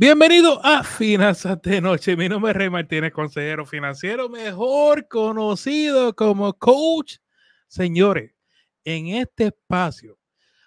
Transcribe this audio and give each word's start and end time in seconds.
Bienvenido 0.00 0.64
a 0.64 0.84
Finanzas 0.84 1.60
de 1.60 1.80
Noche. 1.80 2.16
Mi 2.16 2.28
nombre 2.28 2.52
es 2.52 2.56
Rey 2.56 2.70
Martínez, 2.70 3.12
consejero 3.12 3.66
financiero, 3.66 4.28
mejor 4.28 5.08
conocido 5.08 6.14
como 6.14 6.52
coach. 6.52 7.16
Señores, 7.66 8.32
en 8.84 9.08
este 9.08 9.46
espacio 9.46 10.16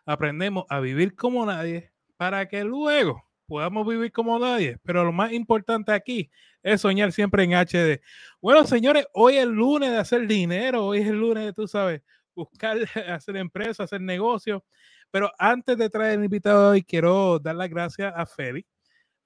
aprendemos 0.06 0.65
a 0.67 0.81
vivir 0.81 1.15
como 1.15 1.46
nadie 1.46 1.94
para 2.17 2.49
que 2.49 2.65
luego 2.65 3.24
podamos 3.47 3.88
vivir 3.88 4.12
como 4.12 4.38
nadie. 4.38 4.78
Pero 4.83 5.06
lo 5.06 5.13
más 5.13 5.32
importante 5.32 5.94
aquí 5.94 6.29
es 6.62 6.82
soñar 6.82 7.13
siempre 7.13 7.46
en 7.46 7.54
HD. 7.54 8.02
Bueno, 8.42 8.66
señores, 8.66 9.06
hoy 9.13 9.38
es 9.38 9.48
lunes 9.48 9.92
de 9.92 9.98
hacer 9.98 10.28
dinero, 10.28 10.88
hoy 10.88 11.00
es 11.00 11.08
el 11.08 11.16
lunes 11.16 11.46
de, 11.46 11.54
tú 11.54 11.70
sabes, 11.70 12.02
buscar 12.36 12.79
hacer 13.10 13.38
empresa, 13.38 13.84
hacer 13.84 14.02
negocio. 14.02 14.66
Pero 15.10 15.32
antes 15.40 15.78
de 15.78 15.90
traer 15.90 16.20
el 16.20 16.26
invitado 16.26 16.63
de 16.66 16.72
hoy, 16.72 16.84
quiero 16.84 17.40
dar 17.40 17.55
las 17.55 17.70
gracias 17.70 18.12
a 18.13 18.26
Feli 18.26 18.66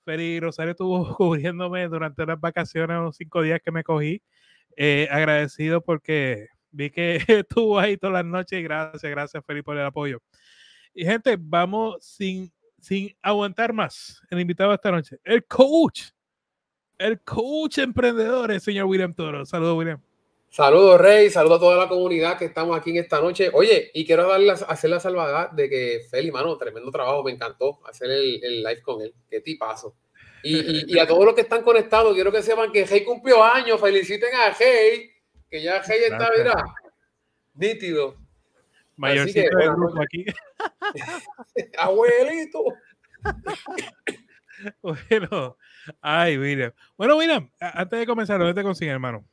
Feli 0.05 0.39
Rosario 0.39 0.71
estuvo 0.71 1.13
cubriéndome 1.17 1.87
durante 1.89 2.25
las 2.25 2.39
vacaciones, 2.39 2.97
los 2.97 3.17
cinco 3.17 3.41
días 3.41 3.59
que 3.63 3.71
me 3.71 3.83
cogí. 3.83 4.21
Eh, 4.77 5.07
agradecido 5.11 5.81
porque 5.81 6.47
vi 6.71 6.89
que 6.89 7.17
estuvo 7.27 7.79
ahí 7.79 7.97
todas 7.97 8.13
las 8.13 8.25
noches. 8.25 8.63
Gracias, 8.63 9.09
gracias 9.09 9.43
Feli 9.45 9.61
por 9.61 9.77
el 9.77 9.85
apoyo. 9.85 10.21
Y 10.93 11.03
gente, 11.03 11.35
vamos 11.37 11.97
sin, 11.99 12.53
sin 12.79 13.13
aguantar 13.21 13.73
más. 13.73 14.21
El 14.29 14.39
invitado 14.39 14.73
esta 14.73 14.91
noche, 14.91 15.17
el 15.23 15.45
coach, 15.45 16.03
el 16.97 17.19
coach 17.21 17.79
emprendedor, 17.79 18.51
el 18.51 18.61
señor 18.61 18.85
William 18.85 19.13
Toro. 19.13 19.45
Saludos, 19.45 19.77
William. 19.77 19.99
Saludos, 20.55 21.01
Rey. 21.01 21.29
Saludos 21.29 21.57
a 21.57 21.59
toda 21.59 21.75
la 21.75 21.89
comunidad 21.89 22.37
que 22.37 22.45
estamos 22.45 22.77
aquí 22.77 22.91
en 22.91 23.03
esta 23.03 23.19
noche. 23.19 23.49
Oye, 23.51 23.91
y 23.93 24.05
quiero 24.05 24.25
darle, 24.25 24.51
hacer 24.53 24.89
la 24.89 25.01
salvada 25.01 25.49
de 25.51 25.67
que 25.69 25.99
Feli, 26.09 26.31
mano, 26.31 26.57
tremendo 26.57 26.89
trabajo. 26.91 27.25
Me 27.25 27.31
encantó 27.31 27.85
hacer 27.85 28.09
el, 28.09 28.41
el 28.41 28.63
live 28.63 28.81
con 28.81 29.01
él. 29.01 29.13
Qué 29.29 29.41
tipazo. 29.41 29.97
Y, 30.43 30.55
y, 30.55 30.83
y, 30.95 30.97
a 30.97 31.05
todos 31.05 31.25
los 31.25 31.33
que 31.33 31.41
están 31.41 31.61
conectados, 31.61 32.13
quiero 32.13 32.31
que 32.31 32.41
sepan 32.41 32.71
que 32.71 32.85
Hey 32.89 33.03
cumplió 33.03 33.43
años. 33.43 33.81
Feliciten 33.81 34.33
a 34.33 34.55
Hey, 34.57 35.11
que 35.49 35.61
ya 35.61 35.81
Hey 35.85 36.03
está, 36.03 36.31
mira, 36.37 36.63
nítido. 37.53 38.15
Mayorcito 38.95 39.57
del 39.57 39.71
grupo 39.71 40.01
aquí. 40.01 40.25
Abuelito. 41.79 42.63
bueno, 44.81 45.57
ay, 45.99 46.37
William. 46.37 46.71
Bueno, 46.95 47.17
William, 47.17 47.51
antes 47.59 47.99
de 47.99 48.05
comenzar, 48.05 48.39
¿dónde 48.39 48.53
te 48.53 48.63
consiguen, 48.63 48.93
hermano? 48.93 49.27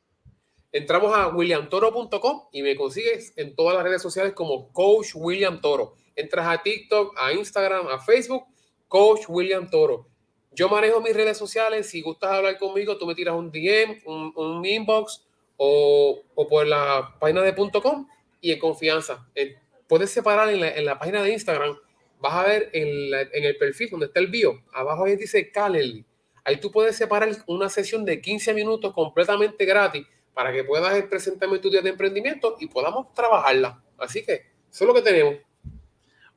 Entramos 0.73 1.15
a 1.15 1.27
williamtoro.com 1.27 2.47
y 2.51 2.63
me 2.63 2.75
consigues 2.75 3.31
en 3.37 3.55
todas 3.55 3.75
las 3.75 3.83
redes 3.83 4.01
sociales 4.01 4.33
como 4.33 4.73
Coach 4.73 5.09
William 5.13 5.61
Toro. 5.61 5.93
Entras 6.15 6.47
a 6.47 6.63
TikTok, 6.63 7.15
a 7.15 7.31
Instagram, 7.31 7.89
a 7.89 7.99
Facebook, 7.99 8.45
Coach 8.87 9.25
William 9.27 9.69
Toro. 9.69 10.07
Yo 10.51 10.69
manejo 10.69 10.99
mis 10.99 11.15
redes 11.15 11.37
sociales. 11.37 11.91
Si 11.91 12.01
gustas 12.01 12.31
hablar 12.31 12.57
conmigo, 12.57 12.97
tú 12.97 13.05
me 13.05 13.13
tiras 13.13 13.35
un 13.35 13.51
DM, 13.51 14.01
un, 14.05 14.33
un 14.35 14.65
inbox 14.65 15.23
o, 15.57 16.23
o, 16.33 16.47
por 16.47 16.65
la 16.65 17.17
página 17.19 17.43
de 17.43 17.53
.com 17.53 18.07
y 18.41 18.51
en 18.51 18.57
confianza. 18.57 19.27
Eh, 19.35 19.55
puedes 19.87 20.09
separar 20.09 20.49
en 20.49 20.59
la, 20.59 20.71
en 20.71 20.85
la, 20.85 20.97
página 20.97 21.21
de 21.21 21.33
Instagram. 21.33 21.77
Vas 22.19 22.33
a 22.33 22.47
ver 22.47 22.71
en, 22.73 23.11
la, 23.11 23.21
en, 23.21 23.43
el 23.43 23.57
perfil 23.57 23.91
donde 23.91 24.07
está 24.07 24.19
el 24.19 24.27
bio. 24.27 24.63
Abajo 24.73 25.05
ahí 25.05 25.17
dice 25.17 25.51
Calendly. 25.51 26.03
Ahí 26.43 26.57
tú 26.59 26.71
puedes 26.71 26.95
separar 26.95 27.29
una 27.45 27.69
sesión 27.69 28.05
de 28.05 28.19
15 28.19 28.55
minutos 28.55 28.91
completamente 28.91 29.65
gratis 29.65 30.07
para 30.33 30.51
que 30.51 30.63
puedas 30.63 31.01
presentarme 31.03 31.59
tu 31.59 31.69
día 31.69 31.81
de 31.81 31.89
emprendimiento 31.89 32.57
y 32.59 32.67
podamos 32.67 33.13
trabajarla. 33.13 33.81
Así 33.97 34.25
que 34.25 34.47
eso 34.71 34.83
es 34.83 34.87
lo 34.87 34.93
que 34.93 35.01
tenemos. 35.01 35.35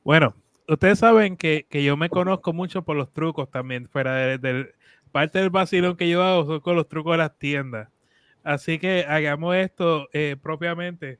Bueno, 0.03 0.35
ustedes 0.67 0.99
saben 0.99 1.35
que, 1.35 1.65
que, 1.69 1.83
yo 1.83 1.97
me 1.97 2.09
conozco 2.09 2.53
mucho 2.53 2.83
por 2.83 2.95
los 2.95 3.11
trucos 3.11 3.49
también, 3.49 3.89
fuera 3.89 4.15
de, 4.15 4.37
de, 4.37 4.73
parte 5.11 5.39
del 5.39 5.49
vacilón 5.49 5.97
que 5.97 6.09
yo 6.09 6.23
hago 6.23 6.45
son 6.45 6.59
con 6.59 6.75
los 6.75 6.87
trucos 6.87 7.13
de 7.13 7.17
las 7.17 7.37
tiendas. 7.37 7.89
Así 8.43 8.79
que 8.79 9.05
hagamos 9.07 9.55
esto 9.55 10.07
eh, 10.13 10.37
propiamente. 10.41 11.19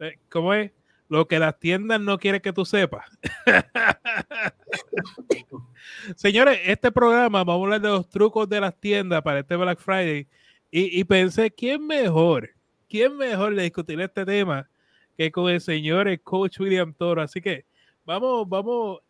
Eh, 0.00 0.18
¿Cómo 0.28 0.54
es? 0.54 0.72
Lo 1.08 1.26
que 1.26 1.38
las 1.38 1.58
tiendas 1.58 2.00
no 2.00 2.18
quieren 2.18 2.40
que 2.40 2.52
tú 2.52 2.64
sepas. 2.64 3.06
Señores, 6.16 6.60
este 6.64 6.92
programa 6.92 7.44
vamos 7.44 7.62
a 7.62 7.64
hablar 7.64 7.80
de 7.80 7.88
los 7.88 8.08
trucos 8.08 8.48
de 8.48 8.60
las 8.60 8.78
tiendas 8.78 9.22
para 9.22 9.40
este 9.40 9.56
Black 9.56 9.80
Friday. 9.80 10.28
Y, 10.70 11.00
y 11.00 11.04
pensé, 11.04 11.50
¿quién 11.50 11.86
mejor? 11.86 12.50
¿Quién 12.88 13.16
mejor 13.16 13.54
de 13.54 13.64
discutir 13.64 14.00
este 14.00 14.24
tema 14.24 14.68
que 15.16 15.30
con 15.30 15.50
el 15.50 15.60
señor 15.60 16.08
el 16.08 16.20
coach 16.20 16.58
William 16.60 16.94
Toro? 16.94 17.22
Así 17.22 17.40
que 17.40 17.64
vamos, 18.04 18.48
vamos. 18.48 19.00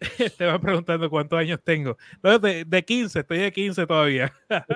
Te 0.38 0.44
van 0.44 0.60
preguntando 0.60 1.08
cuántos 1.08 1.38
años 1.38 1.58
tengo. 1.64 1.96
No, 2.22 2.38
de, 2.38 2.64
de, 2.64 2.84
15, 2.84 3.20
estoy 3.20 3.38
de 3.38 3.52
15 3.52 3.86
todavía. 3.86 4.32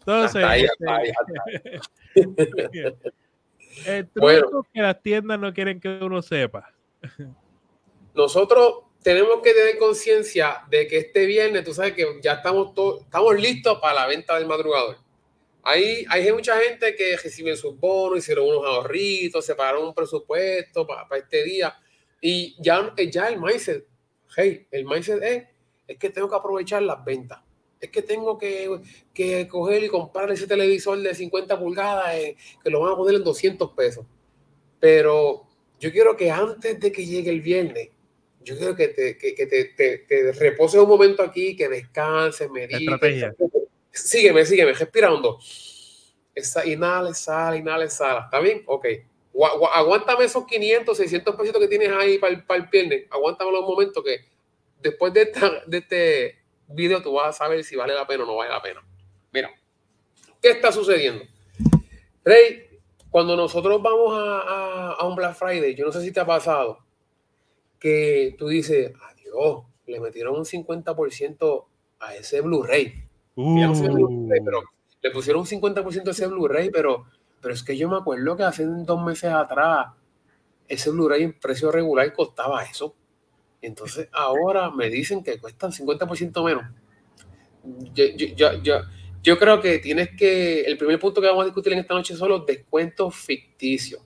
Entonces, 0.00 0.42
ahí, 0.42 0.64
este, 0.64 0.90
ahí, 0.90 1.10
ahí. 2.16 2.24
el 3.86 4.08
truco 4.08 4.20
bueno, 4.20 4.66
que 4.72 4.80
las 4.80 5.00
tiendas 5.02 5.38
no 5.38 5.52
quieren 5.52 5.78
que 5.78 6.00
uno 6.02 6.22
sepa. 6.22 6.72
Nosotros 8.14 8.87
tenemos 9.02 9.40
que 9.42 9.54
tener 9.54 9.78
conciencia 9.78 10.62
de 10.70 10.86
que 10.86 10.98
este 10.98 11.26
viernes, 11.26 11.64
tú 11.64 11.72
sabes 11.72 11.94
que 11.94 12.18
ya 12.22 12.34
estamos, 12.34 12.74
todos, 12.74 13.02
estamos 13.02 13.38
listos 13.38 13.78
para 13.80 13.94
la 13.94 14.06
venta 14.06 14.36
del 14.36 14.46
madrugador. 14.46 14.98
Hay, 15.62 16.04
hay 16.08 16.32
mucha 16.32 16.58
gente 16.60 16.94
que 16.96 17.16
recibe 17.16 17.56
sus 17.56 17.78
bonos, 17.78 18.18
hicieron 18.18 18.46
unos 18.46 18.64
ahorritos, 18.64 19.44
separaron 19.44 19.86
un 19.86 19.94
presupuesto 19.94 20.86
para, 20.86 21.06
para 21.06 21.20
este 21.20 21.44
día. 21.44 21.76
Y 22.20 22.56
ya, 22.62 22.94
ya 23.10 23.28
el 23.28 23.40
mindset, 23.40 23.86
hey, 24.36 24.66
el 24.70 24.84
mindset 24.84 25.22
es, 25.22 25.44
es 25.86 25.98
que 25.98 26.10
tengo 26.10 26.28
que 26.28 26.36
aprovechar 26.36 26.82
las 26.82 27.04
ventas. 27.04 27.40
Es 27.80 27.90
que 27.90 28.02
tengo 28.02 28.36
que, 28.38 28.80
que 29.14 29.46
coger 29.46 29.84
y 29.84 29.88
comprar 29.88 30.30
ese 30.32 30.48
televisor 30.48 30.98
de 30.98 31.14
50 31.14 31.58
pulgadas 31.58 32.14
eh, 32.16 32.36
que 32.62 32.70
lo 32.70 32.80
van 32.80 32.92
a 32.92 32.96
poner 32.96 33.14
en 33.14 33.24
200 33.24 33.70
pesos. 33.72 34.04
Pero 34.80 35.46
yo 35.78 35.92
quiero 35.92 36.16
que 36.16 36.30
antes 36.30 36.80
de 36.80 36.90
que 36.90 37.06
llegue 37.06 37.30
el 37.30 37.40
viernes, 37.40 37.90
yo 38.42 38.56
quiero 38.56 38.74
que 38.74 38.88
te, 38.88 39.18
que, 39.18 39.34
que 39.34 39.46
te, 39.46 39.64
te, 39.64 39.98
te 39.98 40.32
reposes 40.32 40.80
un 40.80 40.88
momento 40.88 41.22
aquí, 41.22 41.56
que 41.56 41.68
descanses, 41.68 42.50
medites. 42.50 42.80
Estrategia 42.80 43.34
sígueme, 43.98 44.44
sígueme, 44.44 44.72
respira 44.72 45.12
hondo. 45.12 45.38
Esa, 46.34 46.64
inhala, 46.66 47.10
exhala, 47.10 47.56
inhala, 47.56 47.84
exhala. 47.84 48.20
¿Está 48.24 48.40
bien? 48.40 48.62
Ok. 48.66 48.86
Aguántame 49.74 50.24
esos 50.24 50.46
500, 50.46 50.96
600 50.96 51.36
pesitos 51.36 51.60
que 51.60 51.68
tienes 51.68 51.90
ahí 51.90 52.18
para 52.18 52.32
el, 52.32 52.44
para 52.44 52.60
el 52.60 52.68
viernes. 52.68 53.06
Aguántamelo 53.10 53.60
un 53.60 53.66
momento 53.66 54.02
que 54.02 54.24
después 54.80 55.12
de, 55.12 55.22
esta, 55.22 55.62
de 55.66 55.78
este 55.78 56.38
video 56.68 57.02
tú 57.02 57.12
vas 57.14 57.28
a 57.28 57.32
saber 57.32 57.62
si 57.64 57.76
vale 57.76 57.94
la 57.94 58.06
pena 58.06 58.24
o 58.24 58.26
no 58.26 58.36
vale 58.36 58.50
la 58.50 58.62
pena. 58.62 58.84
Mira, 59.32 59.50
¿qué 60.40 60.50
está 60.50 60.72
sucediendo? 60.72 61.24
Rey, 62.24 62.66
cuando 63.10 63.36
nosotros 63.36 63.80
vamos 63.80 64.14
a, 64.14 64.40
a, 64.40 64.92
a 64.94 65.06
un 65.06 65.14
Black 65.14 65.36
Friday, 65.36 65.74
yo 65.74 65.86
no 65.86 65.92
sé 65.92 66.02
si 66.02 66.12
te 66.12 66.20
ha 66.20 66.26
pasado 66.26 66.78
que 67.78 68.34
tú 68.38 68.48
dices, 68.48 68.92
adiós, 69.10 69.64
le 69.86 70.00
metieron 70.00 70.36
un 70.36 70.44
50% 70.44 71.64
a 72.00 72.14
ese 72.14 72.40
Blu-ray 72.40 73.08
Uh. 73.40 74.28
pero 74.44 74.62
le 75.00 75.10
pusieron 75.12 75.42
un 75.42 75.46
50% 75.46 76.02
de 76.02 76.10
ese 76.10 76.26
Blu-ray, 76.26 76.70
pero, 76.70 77.04
pero 77.40 77.54
es 77.54 77.62
que 77.62 77.76
yo 77.76 77.88
me 77.88 77.96
acuerdo 77.96 78.36
que 78.36 78.42
hace 78.42 78.66
dos 78.66 79.00
meses 79.04 79.30
atrás 79.30 79.90
ese 80.66 80.90
Blu-ray 80.90 81.22
en 81.22 81.38
precio 81.38 81.70
regular 81.70 82.12
costaba 82.12 82.64
eso. 82.64 82.96
Entonces 83.62 84.08
ahora 84.10 84.72
me 84.72 84.90
dicen 84.90 85.22
que 85.22 85.38
cuestan 85.38 85.70
50% 85.70 86.44
menos. 86.44 86.64
Yo, 87.94 88.06
yo, 88.16 88.52
yo, 88.60 88.80
yo, 89.22 89.38
creo 89.38 89.60
que 89.60 89.78
tienes 89.78 90.16
que, 90.16 90.62
el 90.62 90.76
primer 90.76 90.98
punto 90.98 91.20
que 91.20 91.28
vamos 91.28 91.42
a 91.42 91.46
discutir 91.46 91.74
en 91.74 91.78
esta 91.78 91.94
noche 91.94 92.16
son 92.16 92.30
los 92.30 92.44
descuentos 92.44 93.14
ficticios. 93.14 94.02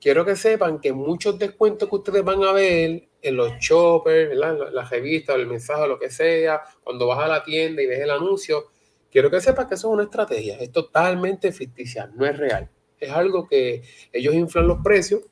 Quiero 0.00 0.24
que 0.24 0.36
sepan 0.36 0.80
que 0.80 0.92
muchos 0.92 1.38
descuentos 1.38 1.88
que 1.88 1.96
ustedes 1.96 2.24
van 2.24 2.42
a 2.44 2.52
ver 2.52 3.08
en 3.20 3.36
los 3.36 3.58
choppers, 3.58 4.28
¿verdad? 4.30 4.68
en 4.68 4.74
la 4.74 4.84
revista, 4.84 5.34
el 5.34 5.46
mensaje, 5.46 5.88
lo 5.88 5.98
que 5.98 6.10
sea, 6.10 6.62
cuando 6.84 7.06
vas 7.06 7.18
a 7.18 7.28
la 7.28 7.42
tienda 7.42 7.82
y 7.82 7.86
ves 7.86 8.00
el 8.00 8.10
anuncio, 8.10 8.66
quiero 9.10 9.30
que 9.30 9.40
sepas 9.40 9.66
que 9.66 9.74
eso 9.74 9.88
es 9.88 9.94
una 9.94 10.04
estrategia, 10.04 10.56
es 10.58 10.70
totalmente 10.70 11.50
ficticia, 11.50 12.10
no 12.14 12.26
es 12.26 12.36
real. 12.36 12.70
Es 13.00 13.10
algo 13.10 13.48
que 13.48 13.82
ellos 14.12 14.34
inflan 14.34 14.66
los 14.68 14.78
precios 14.82 15.22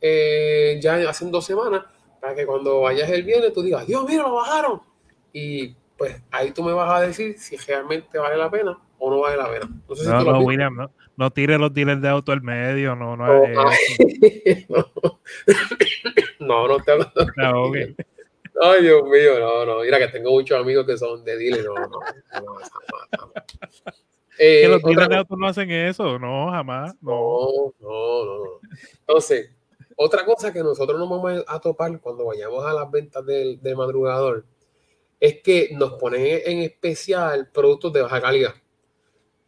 eh, 0.00 0.78
ya 0.80 0.96
hace 1.08 1.28
dos 1.30 1.44
semanas 1.44 1.84
para 2.20 2.34
que 2.34 2.46
cuando 2.46 2.82
vayas 2.82 3.08
el 3.10 3.22
viernes 3.22 3.52
tú 3.52 3.62
digas, 3.62 3.86
Dios, 3.86 4.04
mira, 4.08 4.22
lo 4.22 4.34
bajaron. 4.34 4.80
Y 5.32 5.74
pues 5.96 6.22
ahí 6.30 6.50
tú 6.50 6.62
me 6.62 6.72
vas 6.72 6.92
a 6.92 7.06
decir 7.06 7.38
si 7.38 7.56
realmente 7.56 8.18
vale 8.18 8.36
la 8.36 8.50
pena 8.50 8.78
o 8.98 9.10
no 9.10 9.20
vale 9.20 9.36
la 9.36 9.50
pena. 9.50 9.82
No, 9.88 9.94
sé 9.94 10.04
si 10.04 10.10
no, 10.10 10.22
no 10.22 10.40
William, 10.40 10.74
no, 10.76 10.90
no 11.16 11.30
tire 11.30 11.58
los 11.58 11.72
dealers 11.72 12.00
de 12.00 12.08
auto 12.08 12.32
al 12.32 12.42
medio, 12.42 12.94
no, 12.94 13.16
no. 13.16 13.26
No, 14.68 14.78
no, 14.78 15.20
no, 16.40 16.68
no 16.68 16.84
te 16.84 16.92
hablo. 16.92 17.10
No, 17.36 17.62
okay. 17.64 17.96
Ay, 18.62 18.82
Dios 18.82 19.02
mío, 19.04 19.38
no, 19.38 19.66
no. 19.66 19.80
Mira 19.80 19.98
que 19.98 20.08
tengo 20.08 20.30
muchos 20.30 20.58
amigos 20.58 20.86
que 20.86 20.96
son 20.96 21.24
de 21.24 21.36
dealers, 21.36 21.64
no, 21.64 21.74
no. 21.74 21.86
no, 21.86 22.00
no 22.40 23.32
eh, 24.38 24.62
que 24.62 24.68
los 24.68 24.82
dealers 24.82 25.08
de 25.08 25.16
auto 25.16 25.36
no 25.36 25.46
hacen 25.46 25.70
eso, 25.70 26.18
no, 26.18 26.50
jamás. 26.50 26.94
No, 27.00 27.72
no, 27.80 28.24
no. 28.24 28.44
no. 28.44 28.60
Entonces, 29.00 29.50
Otra 29.98 30.26
cosa 30.26 30.52
que 30.52 30.62
nosotros 30.62 30.98
nos 30.98 31.08
vamos 31.08 31.42
a 31.48 31.58
topar 31.58 31.98
cuando 32.00 32.26
vayamos 32.26 32.64
a 32.66 32.74
las 32.74 32.90
ventas 32.90 33.24
del, 33.24 33.60
del 33.62 33.76
madrugador 33.76 34.44
es 35.18 35.40
que 35.42 35.70
nos 35.72 35.94
ponen 35.94 36.42
en 36.44 36.58
especial 36.58 37.48
productos 37.50 37.94
de 37.94 38.02
baja 38.02 38.20
calidad. 38.20 38.54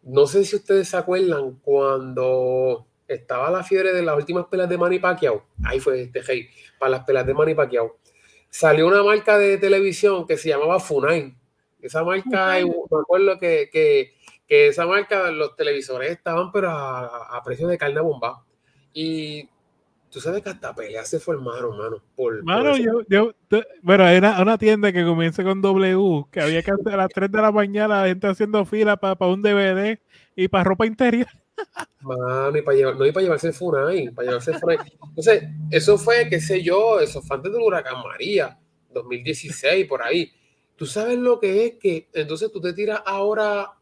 No 0.02 0.26
sé 0.26 0.44
si 0.44 0.56
ustedes 0.56 0.88
se 0.88 0.96
acuerdan 0.96 1.58
cuando 1.60 2.86
estaba 3.06 3.50
la 3.50 3.64
fiebre 3.64 3.92
de 3.92 4.02
las 4.02 4.16
últimas 4.16 4.46
pelas 4.46 4.68
de 4.68 4.78
Manny 4.78 4.98
Pacquiao. 4.98 5.44
Ahí 5.64 5.80
fue 5.80 6.02
este 6.02 6.20
hey, 6.26 6.48
para 6.78 6.90
las 6.90 7.04
pelas 7.04 7.26
de 7.26 7.34
Manny 7.34 7.54
Pacquiao. 7.54 7.98
Salió 8.50 8.86
una 8.86 9.02
marca 9.02 9.36
de 9.38 9.58
televisión 9.58 10.26
que 10.26 10.36
se 10.36 10.48
llamaba 10.48 10.80
Funai. 10.80 11.36
Esa 11.80 12.02
marca, 12.02 12.56
me 12.60 13.00
acuerdo 13.00 13.38
que, 13.38 13.68
que, 13.72 14.14
que, 14.46 14.68
esa 14.68 14.86
marca, 14.86 15.30
los 15.30 15.54
televisores 15.54 16.10
estaban 16.10 16.50
pero 16.50 16.70
a, 16.70 17.36
a 17.36 17.42
precio 17.42 17.68
de 17.68 17.78
carne 17.78 18.00
bomba. 18.00 18.44
Y 18.92 19.48
Tú 20.10 20.20
sabes 20.20 20.42
que 20.42 20.48
hasta 20.48 20.74
peleas 20.74 21.08
se 21.08 21.20
formaron, 21.20 21.76
mano. 21.76 22.02
Por, 22.16 22.42
mano, 22.42 22.76
yo, 22.76 23.02
yo, 23.08 23.32
bueno, 23.82 24.08
era 24.08 24.40
una 24.40 24.56
tienda 24.56 24.92
que 24.92 25.04
comienza 25.04 25.44
con 25.44 25.60
W, 25.60 26.24
que 26.30 26.40
había 26.40 26.62
que 26.62 26.70
hacer 26.70 26.94
a 26.94 26.96
las 26.96 27.10
3 27.10 27.30
de 27.30 27.42
la 27.42 27.52
mañana, 27.52 28.02
la 28.02 28.08
gente 28.08 28.26
haciendo 28.26 28.64
fila 28.64 28.96
para 28.96 29.26
un 29.26 29.42
DVD 29.42 29.98
y 30.34 30.48
para 30.48 30.64
ropa 30.64 30.86
interior. 30.86 31.28
Mano, 32.00 32.56
y 32.56 32.62
para 32.62 32.76
llevar, 32.76 32.96
no, 32.96 33.04
y 33.04 33.12
para 33.12 33.24
llevarse 33.24 33.48
el 33.48 33.54
Funai, 33.54 34.10
para 34.10 34.28
llevarse 34.28 34.52
el 34.52 34.58
Funai. 34.58 34.78
Entonces, 35.08 35.44
eso 35.70 35.98
fue, 35.98 36.28
qué 36.28 36.40
sé 36.40 36.62
yo, 36.62 37.00
eso 37.00 37.20
fue 37.20 37.36
antes 37.36 37.52
del 37.52 37.60
huracán 37.60 38.02
María, 38.02 38.58
2016, 38.90 39.86
por 39.86 40.02
ahí. 40.02 40.32
Tú 40.76 40.86
sabes 40.86 41.18
lo 41.18 41.38
que 41.38 41.66
es 41.66 41.74
que, 41.74 42.08
entonces 42.12 42.50
tú 42.52 42.60
te 42.60 42.72
tiras 42.72 43.02
ahora, 43.04 43.72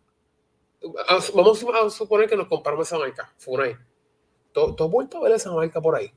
vamos 1.34 1.64
a 1.82 1.90
suponer 1.90 2.28
que 2.28 2.36
nos 2.36 2.48
compramos 2.48 2.86
esa 2.86 2.98
marca, 2.98 3.32
Funai 3.36 3.76
¿Tú, 4.74 4.84
has 4.84 4.90
vuelto 4.90 5.18
a 5.18 5.22
ver 5.22 5.32
esa 5.32 5.52
marca 5.52 5.82
por 5.82 5.96
ahí? 5.96 6.10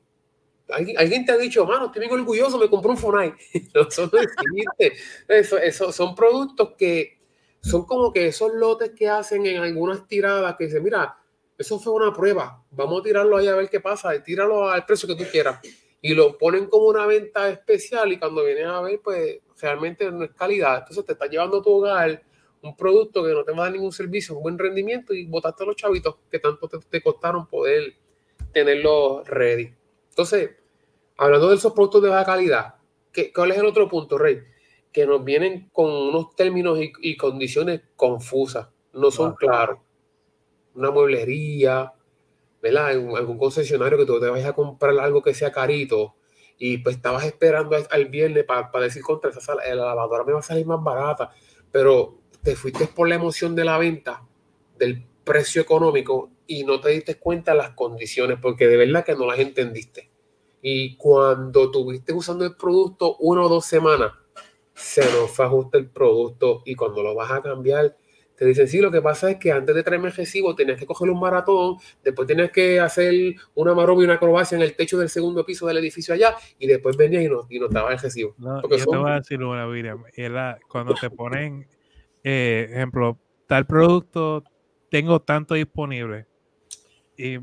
¿Alguien, 0.70 1.26
te 1.26 1.32
ha 1.32 1.38
dicho, 1.38 1.66
mano, 1.66 1.88
estoy 1.88 2.02
bien 2.08 2.14
orgulloso, 2.14 2.58
me 2.58 2.70
compré 2.70 2.92
un 2.92 2.98
Funai. 2.98 3.34
eso. 5.28 5.58
Eso, 5.58 5.92
son 5.92 6.16
productos 6.16 6.76
que 6.78 7.20
son 7.62 7.86
como 7.86 8.14
que 8.14 8.28
esos 8.28 8.54
lotes 8.54 8.92
que 8.92 9.10
hacen 9.10 9.46
en 9.46 9.62
algunas 9.62 10.08
tiradas 10.08 10.56
que 10.56 10.66
dicen, 10.66 10.84
mira, 10.84 11.18
eso 11.58 11.80
fue 11.80 11.92
una 11.94 12.14
prueba, 12.14 12.64
vamos 12.72 13.02
a 13.02 13.04
tirarlo 13.04 13.36
ahí 13.36 13.48
a 13.48 13.56
ver 13.56 13.70
qué 13.70 13.82
pasa, 13.82 14.24
tíralo 14.24 14.70
al 14.70 14.86
precio 14.86 15.10
que 15.10 15.16
tú 15.16 15.30
quieras. 15.30 15.60
Y 16.02 16.14
lo 16.14 16.38
ponen 16.38 16.68
como 16.68 16.86
una 16.86 17.06
venta 17.06 17.50
especial 17.50 18.14
y 18.14 18.20
cuando 18.20 18.46
vienes 18.46 18.68
a 18.68 18.80
ver, 18.80 19.02
pues 19.04 19.40
realmente 19.60 20.10
no 20.10 20.24
es 20.24 20.32
calidad. 20.32 20.78
Entonces 20.78 21.04
te 21.06 21.12
está 21.12 21.26
llevando 21.26 21.58
a 21.58 21.62
tu 21.62 21.72
hogar 21.72 22.24
un 22.62 22.78
producto 22.78 23.24
que 23.24 23.34
no 23.34 23.44
te 23.44 23.52
va 23.52 23.60
a 23.60 23.64
dar 23.64 23.74
ningún 23.74 23.92
servicio, 23.92 24.38
un 24.38 24.44
buen 24.44 24.58
rendimiento 24.58 25.14
y 25.14 25.26
botaste 25.26 25.64
a 25.64 25.66
los 25.66 25.76
chavitos 25.76 26.16
que 26.32 26.40
tanto 26.40 26.70
te 26.70 27.02
costaron 27.02 27.48
poder 27.48 27.96
tenerlo 28.52 29.24
ready. 29.24 29.74
Entonces, 30.10 30.52
hablando 31.18 31.50
de 31.50 31.56
esos 31.56 31.74
productos 31.74 32.04
de 32.04 32.10
baja 32.10 32.26
calidad, 32.26 32.76
¿qué, 33.12 33.32
¿cuál 33.34 33.52
es 33.52 33.58
el 33.58 33.66
otro 33.66 33.88
punto, 33.88 34.18
Rey? 34.18 34.40
Que 34.92 35.06
nos 35.06 35.24
vienen 35.24 35.70
con 35.72 35.92
unos 35.92 36.36
términos 36.36 36.80
y, 36.80 37.16
condiciones 37.18 37.82
confusas, 37.96 38.68
no 38.94 39.12
son 39.12 39.36
claros. 39.36 39.80
Una 40.76 40.92
mueblería, 40.92 41.94
¿verdad? 42.62 42.88
Algún 42.90 43.38
concesionario 43.38 43.98
que 43.98 44.06
tú 44.06 44.20
te 44.20 44.30
vayas 44.30 44.50
a 44.50 44.54
comprar 44.54 44.98
algo 45.00 45.22
que 45.22 45.34
sea 45.34 45.52
carito 45.52 46.16
y 46.58 46.80
pues 46.80 46.98
estabas 46.98 47.26
esperando 47.26 47.78
al 47.90 48.06
viernes 48.08 48.44
para 48.44 48.70
decir 48.82 49.02
contra 49.02 49.30
esa 49.30 49.56
la 49.56 49.76
lavadora 49.76 50.26
me 50.26 50.34
va 50.34 50.40
a 50.40 50.44
salir 50.44 50.66
más 50.66 50.84
barata, 50.84 51.32
pero 51.72 52.20
te 52.44 52.56
fuiste 52.56 52.88
por 52.88 53.08
la 53.08 53.16
emoción 53.16 53.56
de 53.56 53.64
la 53.64 53.78
venta, 53.78 54.28
del 54.78 55.06
precio 55.24 55.62
económico 55.62 56.30
y 56.50 56.64
no 56.64 56.80
te 56.82 56.90
diste 56.90 57.16
cuenta 57.16 57.54
las 57.54 57.70
condiciones 57.76 58.40
porque 58.42 58.68
de 58.68 58.76
verdad 58.76 59.06
que 59.06 59.14
no 59.14 59.28
las 59.28 59.38
entendiste. 59.38 60.10
Y 60.64 60.98
cuando 60.98 61.70
tuviste 61.70 62.12
usando 62.12 62.44
el 62.44 62.56
producto 62.56 63.18
una 63.18 63.44
o 63.44 63.50
dos 63.50 63.68
semanas, 63.68 64.14
se 64.74 65.02
nos 65.12 65.30
fue 65.30 65.46
ajuste 65.46 65.78
el 65.78 65.92
producto 65.92 66.64
y 66.66 66.74
cuando 66.74 67.04
lo 67.04 67.14
vas 67.14 67.32
a 67.32 67.44
cambiar, 67.44 67.96
te 68.36 68.46
dicen, 68.46 68.68
sí, 68.68 68.80
lo 68.80 68.90
que 68.90 69.00
pasa 69.00 69.30
es 69.30 69.38
que 69.38 69.52
antes 69.52 69.76
de 69.76 69.84
traerme 69.84 70.08
el 70.08 70.16
recibo 70.16 70.56
tenías 70.56 70.80
que 70.80 70.88
coger 70.88 71.12
un 71.12 71.20
maratón, 71.20 71.76
después 72.04 72.28
tenías 72.28 72.50
que 72.50 72.80
hacer 72.80 73.14
una 73.54 73.76
maroma 73.76 74.02
y 74.02 74.06
una 74.06 74.16
acrobacia 74.16 74.56
en 74.56 74.64
el 74.64 74.76
techo 74.76 74.98
del 74.98 75.10
segundo 75.10 75.46
piso 75.46 75.68
del 75.68 75.78
edificio 75.78 76.16
allá 76.16 76.34
y 76.58 76.66
después 76.66 76.98
venías 76.98 77.22
y 77.22 77.28
no, 77.28 77.46
y 77.48 77.60
no 77.60 77.68
estaba 77.68 77.94
el 77.94 78.00
recibo. 78.00 78.34
No, 78.40 78.60
yo 78.64 78.70
te 78.70 78.98
voy 78.98 79.12
a 79.12 79.16
decir 79.16 79.44
una, 79.44 79.68
Miriam, 79.68 80.04
cuando 80.68 80.96
te 80.96 81.12
ponen, 81.12 81.68
eh, 82.24 82.70
ejemplo, 82.72 83.20
tal 83.46 83.68
producto 83.68 84.44
tengo 84.90 85.22
tanto 85.22 85.54
disponible. 85.54 86.29
Y, 87.20 87.40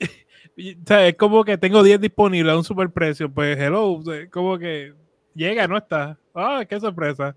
es 0.86 1.14
como 1.16 1.44
que 1.44 1.56
tengo 1.56 1.82
10 1.82 2.00
disponibles 2.00 2.52
a 2.52 2.56
un 2.56 2.64
super 2.64 2.90
precio. 2.90 3.32
Pues, 3.32 3.56
hello, 3.58 4.02
como 4.30 4.58
que 4.58 4.92
llega, 5.34 5.68
no 5.68 5.78
está. 5.78 6.18
Ah, 6.34 6.64
qué 6.68 6.80
sorpresa. 6.80 7.36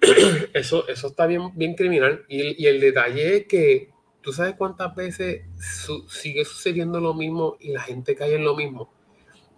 Eso, 0.52 0.86
eso 0.88 1.06
está 1.06 1.26
bien, 1.26 1.50
bien 1.54 1.74
criminal. 1.74 2.24
Y, 2.28 2.62
y 2.62 2.66
el 2.66 2.80
detalle 2.80 3.38
es 3.38 3.46
que 3.46 3.88
tú 4.20 4.32
sabes 4.32 4.54
cuántas 4.56 4.94
veces 4.94 5.42
sigue 6.08 6.44
sucediendo 6.44 7.00
lo 7.00 7.14
mismo 7.14 7.56
y 7.60 7.70
la 7.70 7.80
gente 7.80 8.14
cae 8.14 8.34
en 8.34 8.44
lo 8.44 8.54
mismo. 8.54 8.92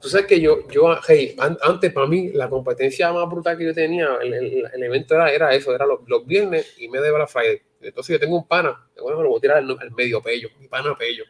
Tú 0.00 0.08
sabes 0.08 0.26
que 0.26 0.40
yo, 0.40 0.68
yo 0.68 0.96
hey, 1.06 1.34
antes 1.62 1.92
para 1.92 2.06
mí 2.06 2.30
la 2.32 2.48
competencia 2.48 3.12
más 3.12 3.28
brutal 3.28 3.58
que 3.58 3.64
yo 3.64 3.74
tenía, 3.74 4.16
el, 4.22 4.32
el, 4.72 4.82
evento 4.82 5.14
era, 5.14 5.32
era 5.32 5.54
eso, 5.54 5.74
era 5.74 5.86
los, 5.86 6.00
los, 6.06 6.24
viernes 6.24 6.74
y 6.78 6.88
me 6.88 7.00
de 7.00 7.10
Black 7.10 7.28
Friday. 7.28 7.62
Entonces 7.80 8.14
yo 8.14 8.20
tengo 8.20 8.36
un 8.36 8.46
pana, 8.46 8.88
bueno, 9.00 9.20
me 9.20 9.28
voy 9.28 9.38
a 9.38 9.40
tirar 9.40 9.58
al, 9.58 9.94
medio 9.96 10.22
pello, 10.22 10.48
mi 10.58 10.68
pana 10.68 10.96
pello. 10.96 11.24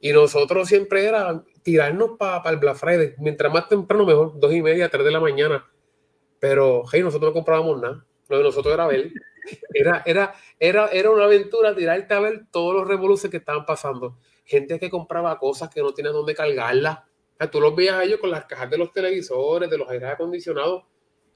Y 0.00 0.12
nosotros 0.12 0.68
siempre 0.68 1.04
era 1.04 1.44
tirarnos 1.62 2.12
para 2.18 2.48
el 2.50 2.56
Black 2.56 2.76
Friday, 2.76 3.14
mientras 3.18 3.52
más 3.52 3.68
temprano 3.68 4.06
mejor, 4.06 4.38
dos 4.40 4.52
y 4.52 4.62
media, 4.62 4.88
tres 4.88 5.04
de 5.04 5.10
la 5.10 5.20
mañana. 5.20 5.70
Pero, 6.38 6.84
hey, 6.90 7.02
nosotros 7.02 7.30
no 7.30 7.34
comprábamos 7.34 7.80
nada, 7.80 8.06
lo 8.28 8.38
de 8.38 8.44
nosotros 8.44 8.72
era 8.72 8.86
ver. 8.86 9.12
Era, 9.72 10.02
era, 10.04 10.34
era, 10.58 10.88
era 10.88 11.10
una 11.10 11.24
aventura 11.24 11.74
tirarte 11.74 12.14
a 12.14 12.20
ver 12.20 12.42
todos 12.50 12.74
los 12.74 12.86
revoluciones 12.86 13.30
que 13.30 13.38
estaban 13.38 13.64
pasando. 13.64 14.18
Gente 14.44 14.78
que 14.78 14.90
compraba 14.90 15.38
cosas 15.38 15.70
que 15.70 15.82
no 15.82 15.92
tienen 15.92 16.12
dónde 16.12 16.34
cargarlas 16.34 16.98
tú 17.48 17.60
los 17.60 17.74
veías 17.74 17.94
a 17.94 18.04
ellos 18.04 18.20
con 18.20 18.30
las 18.30 18.44
cajas 18.44 18.70
de 18.70 18.78
los 18.78 18.92
televisores, 18.92 19.70
de 19.70 19.78
los 19.78 19.88
aires 19.88 20.10
acondicionados, 20.10 20.84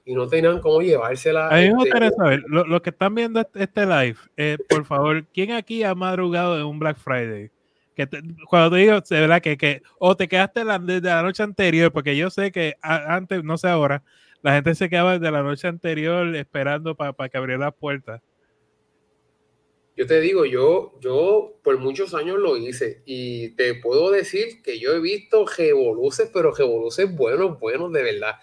y 0.05 0.13
no 0.13 0.27
tenían 0.27 0.59
cómo 0.59 0.81
llevársela. 0.81 1.49
A 1.49 1.55
mí 1.55 1.61
me 1.61 1.67
este, 1.67 1.75
gustaría 1.75 2.11
saber, 2.11 2.43
los 2.47 2.81
que 2.81 2.91
están 2.91 3.15
viendo 3.15 3.41
este, 3.41 3.63
este 3.63 3.85
live, 3.85 4.17
eh, 4.37 4.57
por 4.69 4.85
favor, 4.85 5.25
¿quién 5.33 5.51
aquí 5.51 5.83
ha 5.83 5.95
madrugado 5.95 6.57
en 6.57 6.65
un 6.65 6.79
Black 6.79 6.97
Friday? 6.97 7.49
Que 7.95 8.07
cuando 8.49 8.75
te 8.75 8.81
digo, 8.81 8.99
de 9.01 9.19
verdad 9.19 9.41
que, 9.41 9.57
que 9.57 9.81
o 9.97 10.15
te 10.15 10.27
quedaste 10.27 10.63
la, 10.63 10.77
desde 10.77 11.07
la 11.07 11.23
noche 11.23 11.41
anterior, 11.43 11.91
porque 11.91 12.15
yo 12.15 12.29
sé 12.29 12.51
que 12.51 12.75
antes, 12.81 13.43
no 13.43 13.57
sé 13.57 13.69
ahora, 13.69 14.03
la 14.41 14.53
gente 14.53 14.75
se 14.75 14.89
quedaba 14.89 15.17
desde 15.17 15.31
la 15.31 15.41
noche 15.41 15.67
anterior 15.67 16.35
esperando 16.35 16.95
para 16.95 17.29
que 17.29 17.37
abriera 17.37 17.65
las 17.65 17.73
puertas. 17.73 18.21
Yo 19.97 20.05
te 20.05 20.19
digo, 20.19 20.45
yo, 20.45 20.93
yo 20.99 21.53
por 21.63 21.77
muchos 21.77 22.13
años 22.13 22.37
lo 22.37 22.57
hice 22.57 23.01
y 23.05 23.51
te 23.51 23.75
puedo 23.75 24.11
decir 24.11 24.61
que 24.61 24.77
yo 24.77 24.93
he 24.93 24.99
visto 24.99 25.45
revoluces, 25.45 26.29
pero 26.33 26.53
revoluces 26.53 27.15
buenos, 27.15 27.57
buenos 27.59 27.93
de 27.93 28.03
verdad. 28.03 28.35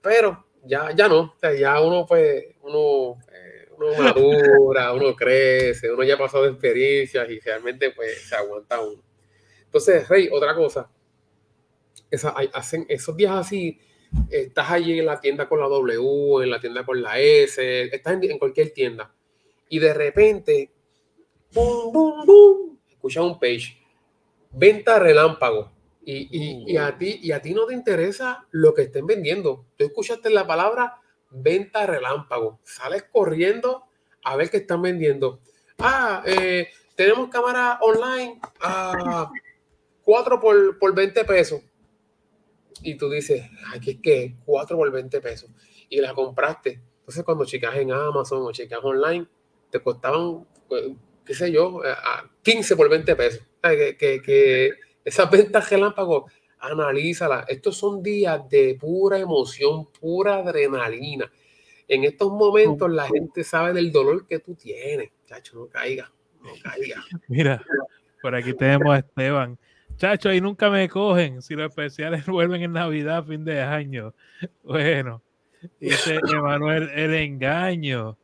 Pero 0.00 0.46
ya, 0.66 0.94
ya 0.94 1.08
no, 1.08 1.34
ya 1.58 1.80
uno 1.80 2.06
pues, 2.06 2.44
uno, 2.62 3.18
eh, 3.32 3.68
uno 3.76 3.86
madura, 3.98 4.92
uno 4.92 5.14
crece, 5.14 5.90
uno 5.90 6.02
ya 6.04 6.14
ha 6.14 6.18
pasado 6.18 6.46
experiencias 6.46 7.28
y 7.30 7.40
realmente 7.40 7.90
pues 7.90 8.28
se 8.28 8.36
aguanta 8.36 8.80
uno. 8.80 9.02
Entonces, 9.64 10.08
Rey, 10.08 10.28
otra 10.32 10.54
cosa, 10.54 10.90
esa, 12.10 12.34
hacen 12.52 12.86
esos 12.88 13.16
días 13.16 13.32
así, 13.32 13.78
estás 14.30 14.70
allí 14.70 14.98
en 14.98 15.06
la 15.06 15.20
tienda 15.20 15.48
con 15.48 15.60
la 15.60 15.66
W, 15.66 16.42
en 16.42 16.50
la 16.50 16.60
tienda 16.60 16.84
con 16.84 17.02
la 17.02 17.18
S, 17.18 17.82
estás 17.94 18.14
en, 18.14 18.30
en 18.30 18.38
cualquier 18.38 18.70
tienda 18.70 19.12
y 19.68 19.78
de 19.78 19.92
repente 19.92 20.70
boom, 21.52 21.92
boom, 21.92 22.26
boom. 22.26 22.78
Escucha 22.90 23.22
un 23.22 23.38
page. 23.38 23.76
Venta 24.50 24.98
relámpago. 24.98 25.72
Y, 26.08 26.72
y, 26.72 26.76
a 26.76 26.96
ti, 26.96 27.18
y 27.20 27.32
a 27.32 27.42
ti 27.42 27.52
no 27.52 27.66
te 27.66 27.74
interesa 27.74 28.46
lo 28.52 28.74
que 28.74 28.82
estén 28.82 29.08
vendiendo. 29.08 29.66
Tú 29.76 29.86
escuchaste 29.86 30.30
la 30.30 30.46
palabra 30.46 31.00
venta 31.30 31.84
relámpago. 31.84 32.60
Sales 32.62 33.06
corriendo 33.10 33.82
a 34.22 34.36
ver 34.36 34.48
qué 34.48 34.58
están 34.58 34.82
vendiendo. 34.82 35.40
Ah, 35.78 36.22
eh, 36.24 36.68
tenemos 36.94 37.28
cámara 37.28 37.80
online 37.82 38.40
a 38.60 39.28
4 40.04 40.40
por, 40.40 40.78
por 40.78 40.94
20 40.94 41.24
pesos. 41.24 41.62
Y 42.82 42.96
tú 42.96 43.10
dices, 43.10 43.42
aquí 43.74 43.90
es 43.90 44.00
que 44.00 44.36
4 44.44 44.76
por 44.76 44.92
20 44.92 45.20
pesos. 45.20 45.50
Y 45.88 46.00
la 46.00 46.14
compraste. 46.14 46.80
Entonces, 47.00 47.24
cuando 47.24 47.44
chicas 47.44 47.74
en 47.76 47.90
Amazon 47.90 48.42
o 48.42 48.52
chicas 48.52 48.78
online, 48.80 49.26
te 49.70 49.80
costaban 49.80 50.46
pues, 50.68 50.84
qué 51.24 51.34
sé 51.34 51.50
yo, 51.50 51.82
a 51.84 52.30
15 52.42 52.76
por 52.76 52.88
20 52.88 53.16
pesos. 53.16 53.42
Que, 53.60 53.96
que, 53.96 54.22
que 54.22 54.85
esas 55.06 55.30
ventas 55.30 55.70
relámpago, 55.70 56.26
analízala. 56.58 57.44
Estos 57.46 57.76
son 57.76 58.02
días 58.02 58.48
de 58.50 58.76
pura 58.78 59.18
emoción, 59.18 59.86
pura 59.92 60.38
adrenalina. 60.38 61.30
En 61.86 62.02
estos 62.02 62.32
momentos 62.32 62.90
la 62.90 63.06
gente 63.06 63.44
sabe 63.44 63.72
del 63.72 63.92
dolor 63.92 64.26
que 64.26 64.40
tú 64.40 64.56
tienes. 64.56 65.10
Chacho, 65.24 65.60
no 65.60 65.68
caiga, 65.68 66.12
no 66.42 66.50
caiga. 66.60 67.04
Mira, 67.28 67.62
por 68.20 68.34
aquí 68.34 68.52
tenemos 68.52 68.92
a 68.92 68.98
Esteban. 68.98 69.56
Chacho, 69.96 70.28
ahí 70.28 70.40
nunca 70.40 70.70
me 70.70 70.88
cogen 70.88 71.40
si 71.40 71.54
los 71.54 71.70
especiales 71.70 72.26
vuelven 72.26 72.62
en 72.62 72.72
Navidad, 72.72 73.24
fin 73.24 73.44
de 73.44 73.62
año. 73.62 74.12
Bueno, 74.64 75.22
dice 75.78 76.18
Emanuel, 76.34 76.90
el 76.96 77.14
engaño. 77.14 78.18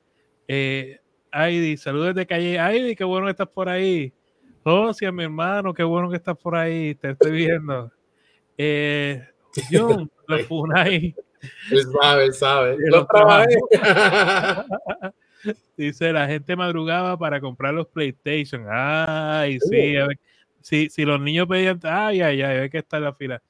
Eh, 0.49 0.99
Aidi, 1.31 1.77
saludos 1.77 2.17
de 2.17 2.27
calle. 2.27 2.59
Aidi, 2.59 2.97
qué 2.97 3.05
bueno 3.05 3.27
que 3.27 3.31
estás 3.31 3.49
por 3.49 3.69
ahí. 3.69 4.13
José, 4.65 5.11
mi 5.11 5.25
hermano, 5.25 5.75
qué 5.75 5.83
bueno 5.83 6.09
que 6.09 6.17
estás 6.17 6.37
por 6.37 6.55
ahí. 6.55 6.95
Te 6.95 7.11
estoy 7.11 7.33
viendo. 7.33 7.91
Eh, 8.57 9.27
John, 9.71 10.11
la 10.29 10.39
Funai. 10.45 11.15
Él 11.71 11.83
sabe, 12.01 12.25
él 12.27 12.35
sabe. 12.35 12.77
Lo 12.79 13.07
Dice, 15.77 16.13
la 16.13 16.29
gente 16.29 16.55
madrugaba 16.55 17.19
para 17.19 17.41
comprar 17.41 17.75
los 17.75 17.89
PlayStation. 17.89 18.67
Ay, 18.71 19.59
sí, 19.59 19.97
a 19.97 20.07
ver, 20.07 20.21
si, 20.61 20.89
si 20.89 21.05
los 21.05 21.21
niños 21.21 21.49
pedían, 21.49 21.81
ay, 21.83 22.21
ay, 22.21 22.43
ay, 22.43 22.61
ve 22.61 22.71
que 22.71 22.79
está 22.79 22.99
en 22.99 23.05
la 23.05 23.13
fila. 23.13 23.43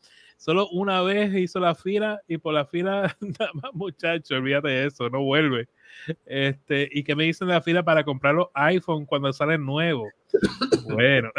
Solo 0.43 0.69
una 0.71 1.03
vez 1.03 1.33
hizo 1.37 1.61
la 1.61 1.73
fila 1.73 2.21
y 2.27 2.37
por 2.37 2.53
la 2.53 2.67
fila, 2.67 3.17
nada 3.21 3.53
más 3.55 3.73
muchacho, 3.75 4.35
olvídate 4.35 4.67
de 4.67 4.87
eso, 4.87 5.09
no 5.09 5.23
vuelve. 5.23 5.69
Este, 6.27 6.89
y 6.91 7.05
que 7.05 7.15
me 7.15 7.23
dicen 7.23 7.47
la 7.47 7.63
fila 7.63 7.85
para 7.85 8.03
comprar 8.03 8.35
los 8.35 8.49
iPhone 8.55 9.07
cuando 9.07 9.33
salen 9.33 9.65
nuevos. 9.65 10.09
Bueno. 10.93 11.31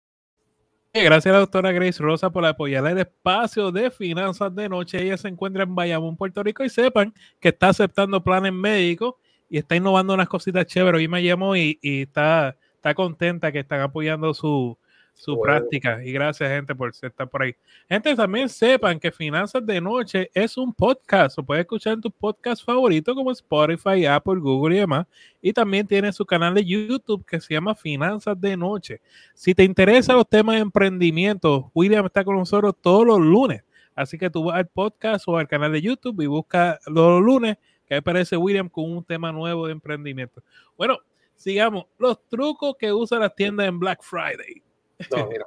Gracias 0.94 1.28
a 1.28 1.36
la 1.36 1.40
doctora 1.40 1.72
Grace 1.72 2.04
Rosa 2.04 2.32
por 2.32 2.46
apoyar 2.46 2.86
el 2.88 2.98
espacio 2.98 3.72
de 3.72 3.92
finanzas 3.92 4.54
de 4.54 4.68
noche. 4.68 5.02
Ella 5.02 5.16
se 5.16 5.30
encuentra 5.30 5.64
en 5.64 5.74
Bayamón, 5.74 6.18
Puerto 6.18 6.44
Rico 6.44 6.66
y 6.66 6.70
sepan 6.70 7.14
que 7.40 7.48
está 7.50 7.70
aceptando 7.70 8.22
planes 8.22 8.52
médicos 8.52 9.16
y 9.52 9.60
está 9.60 9.76
innovando 9.76 10.16
unas 10.16 10.30
cositas 10.30 10.66
chéveres. 10.66 10.98
Hoy 10.98 11.08
me 11.08 11.22
llamó 11.22 11.56
y, 11.56 11.78
y 11.82 12.04
está 12.04 12.56
está 12.82 12.96
contenta 12.96 13.52
que 13.52 13.60
están 13.60 13.82
apoyando 13.82 14.34
su, 14.34 14.76
su 15.14 15.40
práctica. 15.40 16.04
Y 16.04 16.12
gracias, 16.12 16.50
gente, 16.50 16.74
por 16.74 16.90
estar 16.90 17.30
por 17.30 17.44
ahí. 17.44 17.56
Gente, 17.88 18.16
también 18.16 18.50
sepan 18.50 19.00
que 19.00 19.12
Finanzas 19.12 19.64
de 19.64 19.80
Noche 19.80 20.32
es 20.34 20.58
un 20.58 20.74
podcast. 20.74 21.38
O 21.38 21.44
puedes 21.44 21.62
escuchar 21.62 21.94
en 21.94 22.02
tu 22.02 22.10
podcast 22.10 22.66
favorito 22.66 23.14
como 23.14 23.30
Spotify, 23.32 24.08
Apple, 24.08 24.40
Google 24.40 24.78
y 24.78 24.80
demás. 24.80 25.06
Y 25.44 25.54
también 25.54 25.86
tiene 25.86 26.12
su 26.12 26.26
canal 26.26 26.56
de 26.56 26.66
YouTube 26.66 27.24
que 27.24 27.40
se 27.40 27.54
llama 27.54 27.76
Finanzas 27.76 28.40
de 28.42 28.58
Noche. 28.58 29.00
Si 29.36 29.54
te 29.54 29.64
interesan 29.64 30.16
los 30.16 30.28
temas 30.28 30.56
de 30.56 30.62
emprendimiento, 30.62 31.70
William 31.76 32.08
está 32.08 32.24
con 32.24 32.36
nosotros 32.36 32.74
todos 32.82 33.06
los 33.06 33.20
lunes. 33.20 33.64
Así 33.94 34.18
que 34.18 34.32
tú 34.32 34.46
vas 34.46 34.56
al 34.56 34.68
podcast 34.68 35.28
o 35.28 35.38
al 35.38 35.48
canal 35.48 35.72
de 35.72 35.82
YouTube 35.84 36.20
y 36.22 36.26
busca 36.26 36.80
los 36.88 37.22
lunes 37.22 37.58
que 37.92 37.98
aparece 37.98 38.38
William 38.38 38.70
con 38.70 38.90
un 38.90 39.04
tema 39.04 39.34
nuevo 39.34 39.66
de 39.66 39.74
emprendimiento. 39.74 40.42
Bueno, 40.78 41.00
sigamos. 41.36 41.88
Los 41.98 42.26
trucos 42.30 42.78
que 42.80 42.94
usan 42.94 43.20
las 43.20 43.36
tiendas 43.36 43.68
en 43.68 43.80
Black 43.80 44.02
Friday. 44.02 44.64
No, 45.12 45.28
mira. 45.28 45.46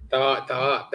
Estaba, 0.00 0.38
estaba, 0.38 0.88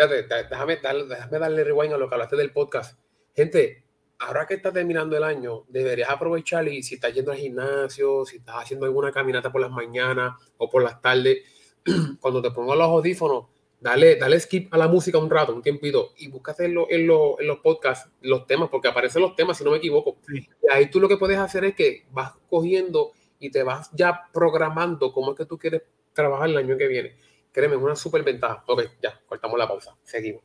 déjame, 0.49 0.77
déjame 0.77 1.37
darle 1.37 1.63
rewind 1.63 1.93
a 1.93 1.99
lo 1.99 2.09
que 2.09 2.15
hablaste 2.15 2.35
del 2.35 2.51
podcast. 2.51 2.99
Gente, 3.35 3.83
ahora 4.17 4.47
que 4.47 4.55
está 4.55 4.73
terminando 4.73 5.15
el 5.15 5.23
año, 5.23 5.65
deberías 5.67 6.09
aprovechar 6.09 6.67
y 6.67 6.81
si 6.81 6.95
estás 6.95 7.13
yendo 7.13 7.31
al 7.31 7.37
gimnasio, 7.37 8.25
si 8.25 8.37
estás 8.37 8.55
haciendo 8.55 8.87
alguna 8.87 9.11
caminata 9.11 9.51
por 9.51 9.61
las 9.61 9.69
mañanas 9.69 10.33
o 10.57 10.67
por 10.67 10.81
las 10.81 10.99
tardes, 10.99 11.43
cuando 12.19 12.41
te 12.41 12.49
pongas 12.49 12.75
los 12.75 12.87
audífonos, 12.87 13.45
dale, 13.79 14.15
dale 14.15 14.39
skip 14.39 14.73
a 14.73 14.77
la 14.77 14.87
música 14.87 15.17
un 15.17 15.29
rato, 15.29 15.53
un 15.53 15.61
tiempito, 15.61 16.13
y 16.17 16.27
búscate 16.27 16.65
en, 16.65 16.77
en, 16.77 17.01
en, 17.01 17.07
los 17.07 17.59
podcasts 17.63 18.09
los 18.21 18.45
temas, 18.47 18.69
porque 18.69 18.87
aparecen 18.87 19.21
los 19.21 19.35
temas, 19.35 19.57
si 19.57 19.63
no 19.63 19.71
me 19.71 19.77
equivoco. 19.77 20.17
Y 20.31 20.47
ahí 20.71 20.89
tú 20.89 20.99
lo 20.99 21.07
que 21.07 21.17
puedes 21.17 21.37
hacer 21.37 21.65
es 21.65 21.75
que 21.75 22.05
vas 22.11 22.33
cogiendo 22.49 23.11
y 23.39 23.51
te 23.51 23.63
vas 23.63 23.89
ya 23.93 24.29
programando 24.33 25.11
cómo 25.13 25.31
es 25.31 25.37
que 25.37 25.45
tú 25.45 25.57
quieres 25.57 25.83
trabajar 26.13 26.49
el 26.49 26.57
año 26.57 26.77
que 26.77 26.87
viene. 26.87 27.15
Créeme, 27.51 27.75
es 27.75 27.81
una 27.81 27.95
súper 27.95 28.23
ventaja. 28.23 28.63
Ok, 28.67 28.83
ya, 29.01 29.19
cortamos 29.25 29.57
la 29.57 29.67
pausa. 29.67 29.95
Seguimos. 30.03 30.43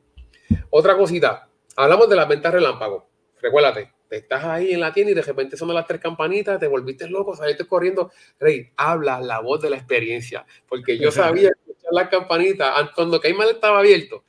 Otra 0.70 0.96
cosita, 0.96 1.48
hablamos 1.76 2.08
de 2.08 2.16
las 2.16 2.28
ventas 2.28 2.52
relámpago. 2.52 3.08
Recuérdate, 3.40 3.92
te 4.01 4.01
estás 4.16 4.44
ahí 4.44 4.72
en 4.72 4.80
la 4.80 4.92
tienda 4.92 5.12
y 5.12 5.14
de 5.14 5.22
repente 5.22 5.56
son 5.56 5.72
las 5.72 5.86
tres 5.86 6.00
campanitas, 6.00 6.58
te 6.60 6.66
volviste 6.66 7.08
loco, 7.08 7.34
saliste 7.34 7.66
corriendo. 7.66 8.10
Rey, 8.38 8.70
habla 8.76 9.20
la 9.20 9.40
voz 9.40 9.60
de 9.62 9.70
la 9.70 9.76
experiencia, 9.76 10.44
porque 10.68 10.98
yo 10.98 11.10
sabía 11.10 11.50
escuchar 11.50 11.92
las 11.92 12.08
campanitas 12.08 12.90
cuando 12.94 13.20
Cayman 13.20 13.48
estaba 13.48 13.78
abierto. 13.78 14.24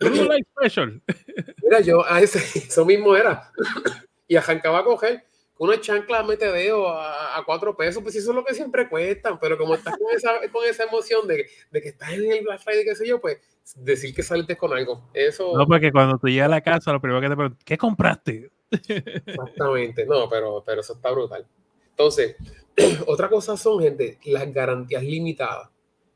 Mira, 0.00 1.80
yo, 1.80 2.04
a 2.06 2.20
ese, 2.20 2.38
eso 2.58 2.84
mismo 2.84 3.16
era. 3.16 3.50
y 4.26 4.36
arrancaba 4.36 4.80
a 4.80 4.84
coger 4.84 5.24
una 5.58 5.80
chancla 5.80 6.22
mete 6.22 6.50
dedo 6.50 6.88
a, 6.88 7.36
a, 7.36 7.44
cuatro 7.44 7.76
pesos, 7.76 8.02
pues 8.02 8.14
eso 8.14 8.30
es 8.30 8.36
lo 8.36 8.44
que 8.44 8.54
siempre 8.54 8.88
cuestan, 8.88 9.38
pero 9.40 9.58
como 9.58 9.74
estás 9.74 9.96
con 9.98 10.14
esa, 10.14 10.30
con 10.52 10.64
esa 10.64 10.84
emoción 10.84 11.26
de, 11.26 11.46
de, 11.70 11.82
que 11.82 11.88
estás 11.88 12.12
en 12.12 12.30
el 12.30 12.44
Black 12.44 12.60
Friday, 12.60 12.84
qué 12.84 12.94
sé 12.94 13.06
yo, 13.06 13.20
pues 13.20 13.38
decir 13.76 14.14
que 14.14 14.22
saliste 14.22 14.56
con 14.56 14.72
algo. 14.72 15.10
Eso... 15.12 15.56
No, 15.56 15.66
porque 15.66 15.90
cuando 15.90 16.18
tú 16.18 16.28
llegas 16.28 16.46
a 16.46 16.50
la 16.50 16.60
casa, 16.60 16.92
lo 16.92 17.00
primero 17.00 17.20
que 17.20 17.28
te 17.28 17.36
preguntan, 17.36 17.64
¿qué 17.64 17.76
compraste? 17.76 18.50
Exactamente, 18.70 20.06
no, 20.06 20.28
pero, 20.28 20.62
pero 20.64 20.80
eso 20.80 20.94
está 20.94 21.10
brutal. 21.10 21.46
Entonces, 21.90 22.36
otra 23.06 23.28
cosa 23.28 23.56
son, 23.56 23.82
gente, 23.82 24.18
las 24.24 24.52
garantías 24.52 25.02
limitadas. 25.02 25.70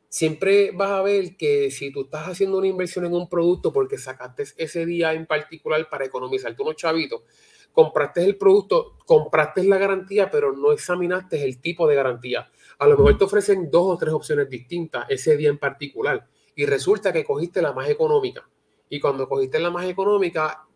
Siempre 0.08 0.70
vas 0.72 0.90
a 0.90 1.02
ver 1.02 1.36
que 1.36 1.70
si 1.70 1.90
tú 1.90 2.02
estás 2.02 2.28
haciendo 2.28 2.58
una 2.58 2.66
inversión 2.66 3.06
en 3.06 3.14
un 3.14 3.28
producto 3.28 3.72
porque 3.72 3.96
sacaste 3.96 4.44
ese 4.58 4.84
día 4.84 5.14
en 5.14 5.26
particular 5.26 5.88
para 5.88 6.04
economizarte 6.04 6.62
unos 6.62 6.76
chavitos, 6.76 7.22
compraste 7.72 8.22
el 8.22 8.36
producto, 8.36 8.98
compraste 9.06 9.64
la 9.64 9.78
garantía, 9.78 10.30
pero 10.30 10.52
no 10.52 10.72
examinaste 10.72 11.42
el 11.42 11.60
tipo 11.60 11.88
de 11.88 11.94
garantía. 11.94 12.50
A 12.78 12.86
lo 12.86 12.96
mejor 12.96 13.16
te 13.16 13.24
ofrecen 13.24 13.70
dos 13.70 13.86
o 13.86 13.98
tres 13.98 14.12
opciones 14.12 14.50
distintas 14.50 15.06
ese 15.08 15.36
día 15.36 15.48
en 15.48 15.58
particular 15.58 16.28
y 16.54 16.66
resulta 16.66 17.12
que 17.12 17.24
cogiste 17.24 17.62
la 17.62 17.72
más 17.72 17.88
económica. 17.88 18.46
Y 18.90 19.00
cuando 19.00 19.26
cogiste 19.26 19.58
la 19.58 19.70
más 19.70 19.86
económica, 19.86 20.66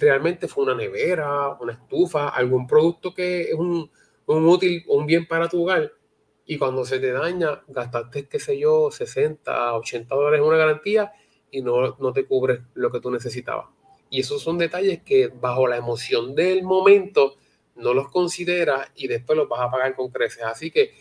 realmente 0.00 0.48
fue 0.48 0.64
una 0.64 0.74
nevera, 0.74 1.56
una 1.60 1.72
estufa, 1.72 2.28
algún 2.28 2.66
producto 2.66 3.14
que 3.14 3.42
es 3.42 3.54
un, 3.54 3.90
un 4.26 4.46
útil, 4.46 4.84
un 4.88 5.06
bien 5.06 5.26
para 5.26 5.48
tu 5.48 5.62
hogar. 5.62 5.92
Y 6.44 6.58
cuando 6.58 6.84
se 6.84 7.00
te 7.00 7.10
daña, 7.10 7.62
gastaste, 7.66 8.28
qué 8.28 8.38
sé 8.38 8.58
yo, 8.58 8.90
60, 8.90 9.74
80 9.74 10.14
dólares 10.14 10.40
en 10.40 10.46
una 10.46 10.56
garantía 10.56 11.12
y 11.50 11.62
no, 11.62 11.96
no 11.98 12.12
te 12.12 12.24
cubre 12.24 12.62
lo 12.74 12.90
que 12.90 13.00
tú 13.00 13.10
necesitabas. 13.10 13.66
Y 14.10 14.20
esos 14.20 14.42
son 14.42 14.56
detalles 14.56 15.02
que 15.02 15.28
bajo 15.28 15.66
la 15.66 15.76
emoción 15.76 16.34
del 16.34 16.62
momento 16.62 17.36
no 17.74 17.92
los 17.92 18.08
consideras 18.10 18.90
y 18.94 19.08
después 19.08 19.36
los 19.36 19.48
vas 19.48 19.60
a 19.60 19.70
pagar 19.70 19.94
con 19.96 20.10
creces. 20.10 20.44
Así 20.44 20.70
que 20.70 20.92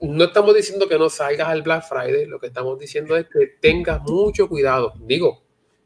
no 0.00 0.24
estamos 0.24 0.54
diciendo 0.54 0.88
que 0.88 0.98
no 0.98 1.08
salgas 1.08 1.48
al 1.48 1.62
Black 1.62 1.84
Friday, 1.88 2.26
lo 2.26 2.38
que 2.38 2.48
estamos 2.48 2.78
diciendo 2.78 3.16
es 3.16 3.26
que 3.26 3.46
tengas 3.60 4.02
mucho 4.02 4.48
cuidado. 4.48 4.94
Digo, 5.00 5.42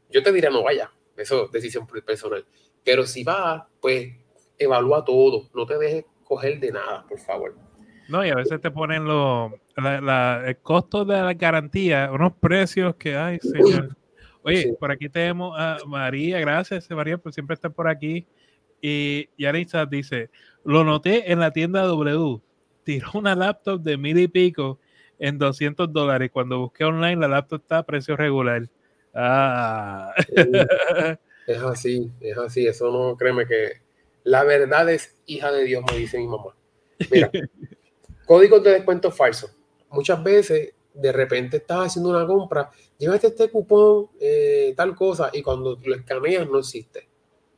yo 0.09 0.23
te 0.23 0.31
diría 0.31 0.49
no 0.49 0.63
vaya, 0.63 0.91
eso 1.21 1.45
es 1.45 1.51
decisión 1.51 1.87
personal. 2.05 2.45
Pero 2.83 3.05
si 3.05 3.23
vas, 3.23 3.63
pues 3.79 4.13
evalúa 4.57 5.03
todo, 5.05 5.49
no 5.53 5.65
te 5.65 5.77
dejes 5.77 6.05
coger 6.23 6.59
de 6.59 6.71
nada, 6.71 7.05
por 7.07 7.19
favor. 7.19 7.55
No, 8.07 8.25
y 8.25 8.29
a 8.29 8.35
veces 8.35 8.59
te 8.59 8.71
ponen 8.71 9.05
lo, 9.05 9.53
el 9.77 10.57
costo 10.57 11.05
de 11.05 11.21
la 11.21 11.33
garantía, 11.33 12.09
unos 12.11 12.33
precios 12.33 12.95
que, 12.95 13.15
ay, 13.15 13.39
señor. 13.39 13.95
Oye, 14.43 14.75
por 14.79 14.91
aquí 14.91 15.07
tenemos 15.07 15.55
a 15.57 15.77
María, 15.85 16.39
gracias 16.39 16.89
María 16.89 17.17
por 17.17 17.31
siempre 17.31 17.53
estar 17.53 17.71
por 17.71 17.87
aquí. 17.87 18.25
Y 18.81 19.29
Yarisa 19.37 19.85
dice, 19.85 20.31
lo 20.63 20.83
noté 20.83 21.31
en 21.31 21.39
la 21.39 21.51
tienda 21.51 21.83
W, 21.83 22.41
tiró 22.83 23.11
una 23.13 23.35
laptop 23.35 23.79
de 23.81 23.97
mil 23.97 24.17
y 24.17 24.27
pico 24.27 24.79
en 25.19 25.37
200 25.37 25.93
dólares. 25.93 26.31
Cuando 26.33 26.59
busqué 26.59 26.83
online, 26.83 27.17
la 27.17 27.27
laptop 27.27 27.61
está 27.61 27.77
a 27.77 27.83
precio 27.83 28.17
regular. 28.17 28.67
Ah. 29.13 30.13
Es 31.47 31.57
así, 31.57 32.11
es 32.21 32.37
así. 32.37 32.67
Eso 32.67 32.91
no, 32.91 33.17
créeme 33.17 33.45
que 33.45 33.81
la 34.23 34.43
verdad 34.43 34.89
es 34.89 35.15
hija 35.25 35.51
de 35.51 35.63
Dios, 35.63 35.83
me 35.91 35.97
dice 35.97 36.17
mi 36.17 36.27
mamá. 36.27 36.55
Mira, 37.09 37.31
códigos 38.25 38.63
de 38.63 38.71
descuento 38.71 39.11
falsos. 39.11 39.51
Muchas 39.89 40.23
veces 40.23 40.73
de 40.93 41.11
repente 41.11 41.57
estás 41.57 41.87
haciendo 41.87 42.09
una 42.09 42.27
compra, 42.27 42.69
llévate 42.97 43.27
este 43.27 43.49
cupón, 43.49 44.09
eh, 44.19 44.73
tal 44.75 44.95
cosa, 44.95 45.29
y 45.33 45.41
cuando 45.41 45.77
lo 45.83 45.95
escaneas 45.95 46.47
no 46.49 46.59
existe. 46.59 47.09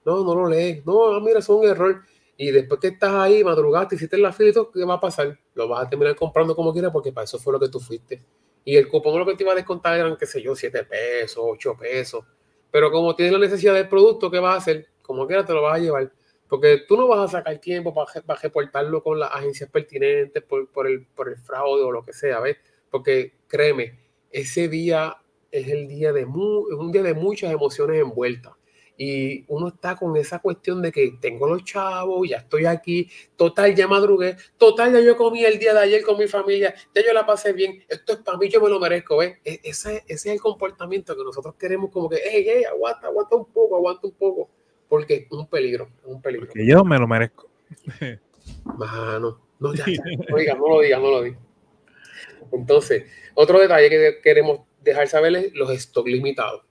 No, 0.06 0.24
no 0.24 0.36
lo 0.36 0.48
lees. 0.48 0.86
No, 0.86 1.14
ah, 1.14 1.20
mira, 1.20 1.40
es 1.40 1.50
un 1.50 1.66
error. 1.66 2.02
Y 2.36 2.52
después 2.52 2.80
que 2.80 2.88
estás 2.88 3.14
ahí, 3.14 3.44
madrugaste, 3.44 3.96
hiciste 3.96 4.18
la 4.18 4.34
fila 4.34 4.52
¿qué 4.74 4.84
va 4.84 4.96
a 4.96 5.00
pasar? 5.00 5.38
Lo 5.54 5.68
vas 5.68 5.86
a 5.86 5.90
terminar 5.90 6.16
comprando 6.16 6.56
como 6.56 6.74
quieras 6.74 6.92
porque 6.92 7.12
para 7.12 7.26
eso 7.26 7.38
fue 7.38 7.54
lo 7.54 7.60
que 7.60 7.70
tú 7.70 7.80
fuiste. 7.80 8.22
Y 8.65 8.77
el 8.77 8.88
cupón 8.88 9.20
lo 9.20 9.25
que 9.25 9.36
te 9.36 9.43
iba 9.43 9.51
a 9.51 9.55
descontar 9.55 9.98
eran, 9.98 10.15
qué 10.17 10.25
sé 10.25 10.41
yo, 10.41 10.55
7 10.55 10.84
pesos, 10.86 11.43
8 11.46 11.77
pesos. 11.77 12.25
Pero 12.72 12.91
como 12.91 13.15
tienes 13.15 13.34
la 13.34 13.39
necesidad 13.39 13.74
del 13.74 13.88
producto, 13.88 14.32
¿qué 14.32 14.39
vas 14.39 14.55
a 14.55 14.58
hacer? 14.58 14.88
Como 15.01 15.27
quiera 15.27 15.46
te 15.46 15.53
lo 15.53 15.62
vas 15.62 15.75
a 15.75 15.79
llevar. 15.79 16.12
Porque 16.48 16.84
tú 16.88 16.96
no 16.96 17.08
vas 17.08 17.20
a 17.20 17.38
sacar 17.39 17.58
tiempo 17.60 17.93
para, 17.93 18.22
para 18.22 18.39
reportarlo 18.39 19.03
con 19.03 19.20
las 19.20 19.32
agencias 19.32 19.70
pertinentes 19.70 20.43
por, 20.43 20.70
por, 20.70 20.88
el, 20.88 21.05
por 21.05 21.29
el 21.29 21.38
fraude 21.38 21.84
o 21.84 21.91
lo 21.91 22.03
que 22.03 22.13
sea, 22.13 22.39
¿ves? 22.39 22.58
Porque 22.89 23.34
créeme, 23.48 24.00
ese 24.32 24.67
día 24.67 25.17
es 25.51 25.67
el 25.67 25.88
día 25.88 26.12
de 26.13 26.25
un 26.25 26.91
día 26.91 27.03
de 27.03 27.13
muchas 27.13 27.51
emociones 27.51 28.01
envueltas 28.01 28.53
y 28.98 29.44
uno 29.48 29.70
está 29.70 29.96
con 29.96 30.16
esa 30.18 30.40
cuestión 30.40 30.82
de 30.82 30.92
que 30.92 31.18
tengo 31.20 31.48
los 31.48 31.64
chavos, 31.64 32.28
ya 32.30 32.38
estoy 32.38 32.66
aquí, 32.66 33.10
total, 33.36 33.74
ya 33.76 33.88
madrugué, 33.88 34.38
total, 34.58 34.94
ya 34.94 35.00
yo 35.00 35.18
comí 35.18 35.44
el 35.44 35.58
día 35.58 35.74
de 35.74 35.80
ayer 35.80 36.04
con 36.04 36.18
mi 36.18 36.28
familia, 36.28 36.74
ya 36.94 37.06
yo 37.06 37.14
la 37.14 37.26
pasé 37.26 37.54
bien, 37.54 37.84
esto 37.88 38.14
es 38.14 38.20
para 38.20 38.38
mí, 38.38 38.50
yo 38.50 38.62
me 38.62 38.70
lo 38.70 38.80
merezco, 38.80 39.18
¿ves? 39.18 39.38
E, 39.44 39.60
ese, 39.64 40.04
ese 40.08 40.14
es 40.14 40.26
el 40.26 40.42
comportamiento 40.42 41.16
que 41.16 41.24
nosotros 41.24 41.56
queremos 41.56 41.92
como 41.92 42.10
que, 42.10 42.18
hey, 42.24 42.46
hey, 42.48 42.64
aguanta, 42.66 43.08
aguanta 43.08 43.36
un 43.36 43.46
poco, 43.46 43.76
aguanta 43.76 44.08
un 44.08 44.14
poco, 44.14 44.50
porque 44.88 45.28
es 45.30 45.32
un 45.32 45.48
peligro, 45.48 45.90
es 46.02 46.06
un 46.06 46.22
peligro. 46.22 46.48
Porque 46.48 46.66
yo 46.66 46.84
me 46.84 47.00
lo 47.00 47.08
merezco. 47.08 47.50
Mano, 48.78 49.42
no, 49.60 49.74
ya, 49.74 49.86
no, 50.30 50.38
diga, 50.38 50.54
no 50.58 50.68
lo 50.68 50.82
diga, 50.82 51.00
no 51.00 51.10
lo 51.10 51.22
diga. 51.24 51.40
Entonces, 52.52 53.06
otro 53.34 53.60
detalle 53.60 53.90
que 53.90 54.20
queremos 54.22 54.62
dejar 54.82 55.08
saber 55.08 55.36
es 55.36 55.54
los 55.54 55.72
stock 55.72 56.08
limitados. 56.08 56.64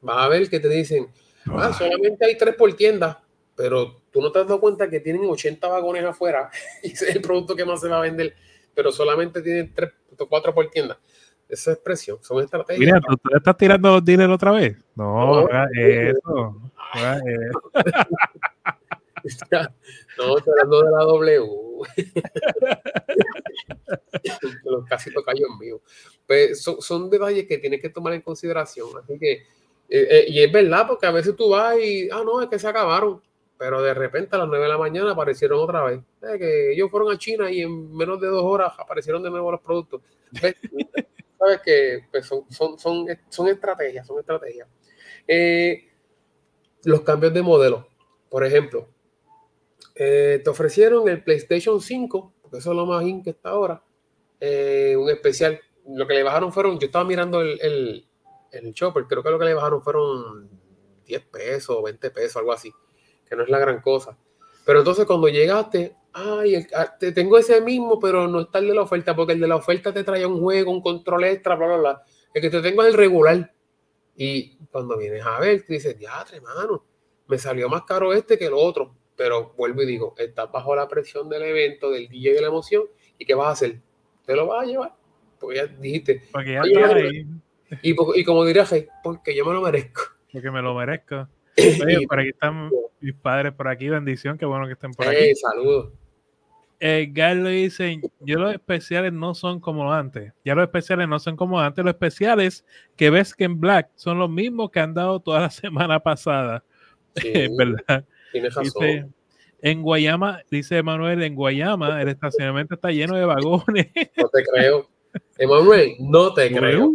Vas 0.00 0.18
a 0.18 0.28
ver 0.28 0.48
que 0.48 0.60
te 0.60 0.68
dicen, 0.68 1.08
Ah, 1.52 1.72
solamente 1.72 2.24
hay 2.24 2.36
tres 2.36 2.54
por 2.54 2.72
tienda, 2.74 3.22
pero 3.54 4.00
tú 4.10 4.20
no 4.20 4.32
te 4.32 4.40
has 4.40 4.46
dado 4.46 4.60
cuenta 4.60 4.88
que 4.88 5.00
tienen 5.00 5.24
80 5.24 5.66
vagones 5.68 6.04
afuera 6.04 6.50
y 6.82 6.92
ese 6.92 7.10
es 7.10 7.16
el 7.16 7.22
producto 7.22 7.54
que 7.54 7.64
más 7.64 7.80
se 7.80 7.88
va 7.88 7.98
a 7.98 8.02
vender, 8.02 8.34
pero 8.74 8.92
solamente 8.92 9.42
tienen 9.42 9.72
tres 9.74 9.92
o 10.18 10.28
cuatro 10.28 10.54
por 10.54 10.68
tienda. 10.70 10.98
Esa 11.48 11.72
es 11.72 11.78
presión, 11.78 12.18
son 12.22 12.42
estrategias. 12.42 12.80
Mira, 12.80 13.00
¿tú, 13.00 13.16
le 13.30 13.36
estás 13.36 13.56
tirando 13.56 13.90
los 13.90 14.04
dealers 14.04 14.32
otra 14.32 14.52
vez? 14.52 14.76
No, 14.94 15.42
no 15.42 15.48
eso. 15.74 16.60
no, 20.18 20.38
estoy 20.38 20.52
hablando 20.52 20.82
de 20.82 20.90
la 20.90 21.04
W. 21.04 21.64
Casi 24.88 25.12
tocayo 25.12 25.46
mío. 25.60 25.82
Pues 26.26 26.62
son, 26.62 26.80
son 26.80 27.10
detalles 27.10 27.46
que 27.46 27.58
tienes 27.58 27.80
que 27.80 27.90
tomar 27.90 28.14
en 28.14 28.22
consideración. 28.22 28.88
Así 29.02 29.18
que 29.18 29.42
eh, 29.96 30.08
eh, 30.10 30.24
y 30.26 30.42
es 30.42 30.50
verdad, 30.50 30.88
porque 30.88 31.06
a 31.06 31.12
veces 31.12 31.36
tú 31.36 31.50
vas 31.50 31.78
y, 31.78 32.08
ah, 32.10 32.24
no, 32.24 32.42
es 32.42 32.48
que 32.48 32.58
se 32.58 32.66
acabaron, 32.66 33.22
pero 33.56 33.80
de 33.80 33.94
repente 33.94 34.34
a 34.34 34.40
las 34.40 34.48
9 34.48 34.64
de 34.64 34.68
la 34.68 34.76
mañana 34.76 35.12
aparecieron 35.12 35.60
otra 35.60 35.84
vez. 35.84 36.00
que 36.36 36.72
ellos 36.72 36.90
fueron 36.90 37.12
a 37.12 37.16
China 37.16 37.48
y 37.48 37.60
en 37.60 37.94
menos 37.94 38.20
de 38.20 38.26
dos 38.26 38.42
horas 38.42 38.72
aparecieron 38.76 39.22
de 39.22 39.30
nuevo 39.30 39.52
los 39.52 39.60
productos. 39.60 40.02
Sabes 41.38 41.60
que 41.64 42.06
pues, 42.10 42.26
son, 42.26 42.44
son, 42.50 42.76
son, 42.76 43.06
son, 43.28 43.46
estrategias, 43.46 44.04
son 44.04 44.18
estrategias. 44.18 44.66
Eh, 45.28 45.92
los 46.82 47.02
cambios 47.02 47.32
de 47.32 47.42
modelo, 47.42 47.86
por 48.28 48.44
ejemplo, 48.44 48.88
te 49.94 50.42
ofrecieron 50.48 51.08
el 51.08 51.22
PlayStation 51.22 51.80
5, 51.80 52.32
porque 52.42 52.58
eso 52.58 52.70
es 52.72 52.76
lo 52.76 52.84
más 52.84 53.04
in 53.04 53.22
que 53.22 53.30
está 53.30 53.50
ahora, 53.50 53.80
un 54.40 55.08
especial. 55.08 55.60
Lo 55.86 56.04
que 56.08 56.14
le 56.14 56.24
bajaron 56.24 56.52
fueron, 56.52 56.80
yo 56.80 56.86
estaba 56.86 57.04
mirando 57.04 57.42
el 57.42 58.08
Chopper, 58.72 59.04
creo 59.04 59.22
que 59.22 59.30
lo 59.30 59.38
que 59.38 59.44
le 59.44 59.54
bajaron 59.54 59.82
fueron 59.82 60.48
10 61.06 61.26
pesos, 61.26 61.82
20 61.82 62.10
pesos, 62.10 62.36
algo 62.36 62.52
así, 62.52 62.72
que 63.28 63.36
no 63.36 63.42
es 63.42 63.48
la 63.48 63.58
gran 63.58 63.80
cosa. 63.80 64.16
Pero 64.64 64.78
entonces 64.78 65.04
cuando 65.04 65.28
llegaste, 65.28 65.96
ay, 66.12 66.66
ah, 66.74 66.96
te 66.98 67.12
tengo 67.12 67.36
ese 67.36 67.60
mismo, 67.60 67.98
pero 68.00 68.26
no 68.28 68.40
está 68.40 68.58
el 68.58 68.68
de 68.68 68.74
la 68.74 68.82
oferta, 68.82 69.14
porque 69.14 69.34
el 69.34 69.40
de 69.40 69.48
la 69.48 69.56
oferta 69.56 69.92
te 69.92 70.04
trae 70.04 70.24
un 70.24 70.40
juego, 70.40 70.70
un 70.70 70.80
control 70.80 71.24
extra, 71.24 71.54
bla, 71.56 71.66
bla, 71.66 71.76
bla. 71.76 72.02
El 72.32 72.42
que 72.42 72.50
te 72.50 72.62
tengo 72.62 72.82
es 72.82 72.88
el 72.88 72.94
regular. 72.94 73.52
Y 74.16 74.56
cuando 74.70 74.96
vienes 74.96 75.24
a 75.24 75.38
ver, 75.40 75.64
te 75.64 75.74
dices, 75.74 75.98
ya, 75.98 76.24
hermano, 76.32 76.84
me 77.26 77.38
salió 77.38 77.68
más 77.68 77.82
caro 77.82 78.12
este 78.12 78.38
que 78.38 78.46
el 78.46 78.54
otro. 78.54 78.96
Pero 79.16 79.54
vuelvo 79.56 79.82
y 79.82 79.86
digo, 79.86 80.14
estás 80.18 80.50
bajo 80.50 80.74
la 80.74 80.88
presión 80.88 81.28
del 81.28 81.42
evento, 81.42 81.90
del 81.90 82.08
día 82.08 82.32
y 82.32 82.34
de 82.34 82.40
la 82.40 82.48
emoción, 82.48 82.84
¿y 83.18 83.24
qué 83.24 83.34
vas 83.34 83.48
a 83.48 83.50
hacer? 83.50 83.80
¿Te 84.24 84.34
lo 84.34 84.46
vas 84.46 84.64
a 84.64 84.66
llevar? 84.66 84.94
Porque 85.38 85.56
ya 85.56 85.66
dijiste. 85.66 86.22
Porque 86.32 86.52
ya. 86.52 86.62
Y, 87.82 87.94
y 88.20 88.24
como 88.24 88.44
diría 88.44 88.64
porque 89.02 89.34
yo 89.36 89.44
me 89.44 89.52
lo 89.52 89.62
merezco. 89.62 90.02
Porque 90.32 90.50
me 90.50 90.62
lo 90.62 90.74
merezco. 90.74 91.28
Oye, 91.84 92.06
por 92.06 92.20
aquí 92.20 92.30
están 92.30 92.70
mis 93.00 93.14
padres 93.14 93.52
por 93.52 93.68
aquí, 93.68 93.88
bendición, 93.88 94.38
qué 94.38 94.46
bueno 94.46 94.66
que 94.66 94.72
estén 94.72 94.92
por 94.92 95.06
aquí. 95.06 95.34
saludos. 95.34 95.92
Eh, 96.80 97.12
le 97.14 97.50
dice, 97.50 98.00
yo 98.20 98.38
los 98.38 98.52
especiales 98.52 99.12
no 99.12 99.34
son 99.34 99.60
como 99.60 99.92
antes. 99.92 100.32
Ya 100.44 100.54
los 100.54 100.64
especiales 100.64 101.08
no 101.08 101.18
son 101.18 101.36
como 101.36 101.60
antes. 101.60 101.84
Los 101.84 101.94
especiales 101.94 102.64
que 102.96 103.10
ves 103.10 103.34
que 103.34 103.44
en 103.44 103.60
Black 103.60 103.90
son 103.94 104.18
los 104.18 104.28
mismos 104.28 104.70
que 104.70 104.80
han 104.80 104.92
dado 104.92 105.20
toda 105.20 105.40
la 105.40 105.50
semana 105.50 106.00
pasada. 106.00 106.64
¿Verdad? 107.56 108.04
Tienes 108.32 108.54
razón. 108.54 109.14
en 109.62 109.82
Guayama, 109.82 110.42
dice 110.50 110.82
Manuel, 110.82 111.22
en 111.22 111.34
Guayama 111.36 112.02
el 112.02 112.08
estacionamiento 112.08 112.74
está 112.74 112.90
lleno 112.90 113.16
de 113.16 113.24
vagones. 113.24 113.90
No 114.16 114.28
te 114.28 114.42
creo. 114.44 114.90
Emanuel, 115.38 115.96
no 116.00 116.32
te 116.34 116.52
creo. 116.52 116.94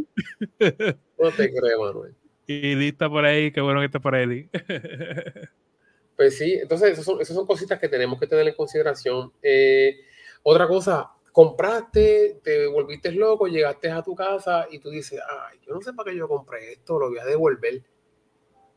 No 1.17 1.32
te 1.32 1.53
creo, 1.53 1.75
Emanuel. 1.75 2.15
Y 2.47 2.75
lista 2.75 3.10
por 3.10 3.25
ahí, 3.25 3.51
qué 3.51 3.62
bueno 3.62 3.79
que 3.79 3.86
está 3.86 3.99
por 3.99 4.15
ahí. 4.15 4.49
Pues 6.15 6.38
sí, 6.38 6.53
entonces 6.62 6.91
esas 6.91 7.05
son, 7.05 7.21
esas 7.21 7.34
son 7.34 7.47
cositas 7.47 7.79
que 7.79 7.88
tenemos 7.88 8.19
que 8.19 8.27
tener 8.27 8.45
en 8.45 8.53
consideración. 8.53 9.32
Eh, 9.41 10.01
otra 10.43 10.67
cosa, 10.67 11.12
compraste, 11.32 12.41
te 12.43 12.67
volviste 12.67 13.13
loco, 13.13 13.47
llegaste 13.47 13.89
a 13.89 14.03
tu 14.03 14.13
casa 14.15 14.67
y 14.69 14.79
tú 14.79 14.89
dices, 14.89 15.21
ay, 15.21 15.60
yo 15.65 15.73
no 15.73 15.82
sé 15.82 15.93
para 15.93 16.12
qué 16.12 16.17
yo 16.17 16.27
compré 16.27 16.73
esto, 16.73 16.99
lo 16.99 17.08
voy 17.08 17.19
a 17.19 17.23
devolver. 17.23 17.84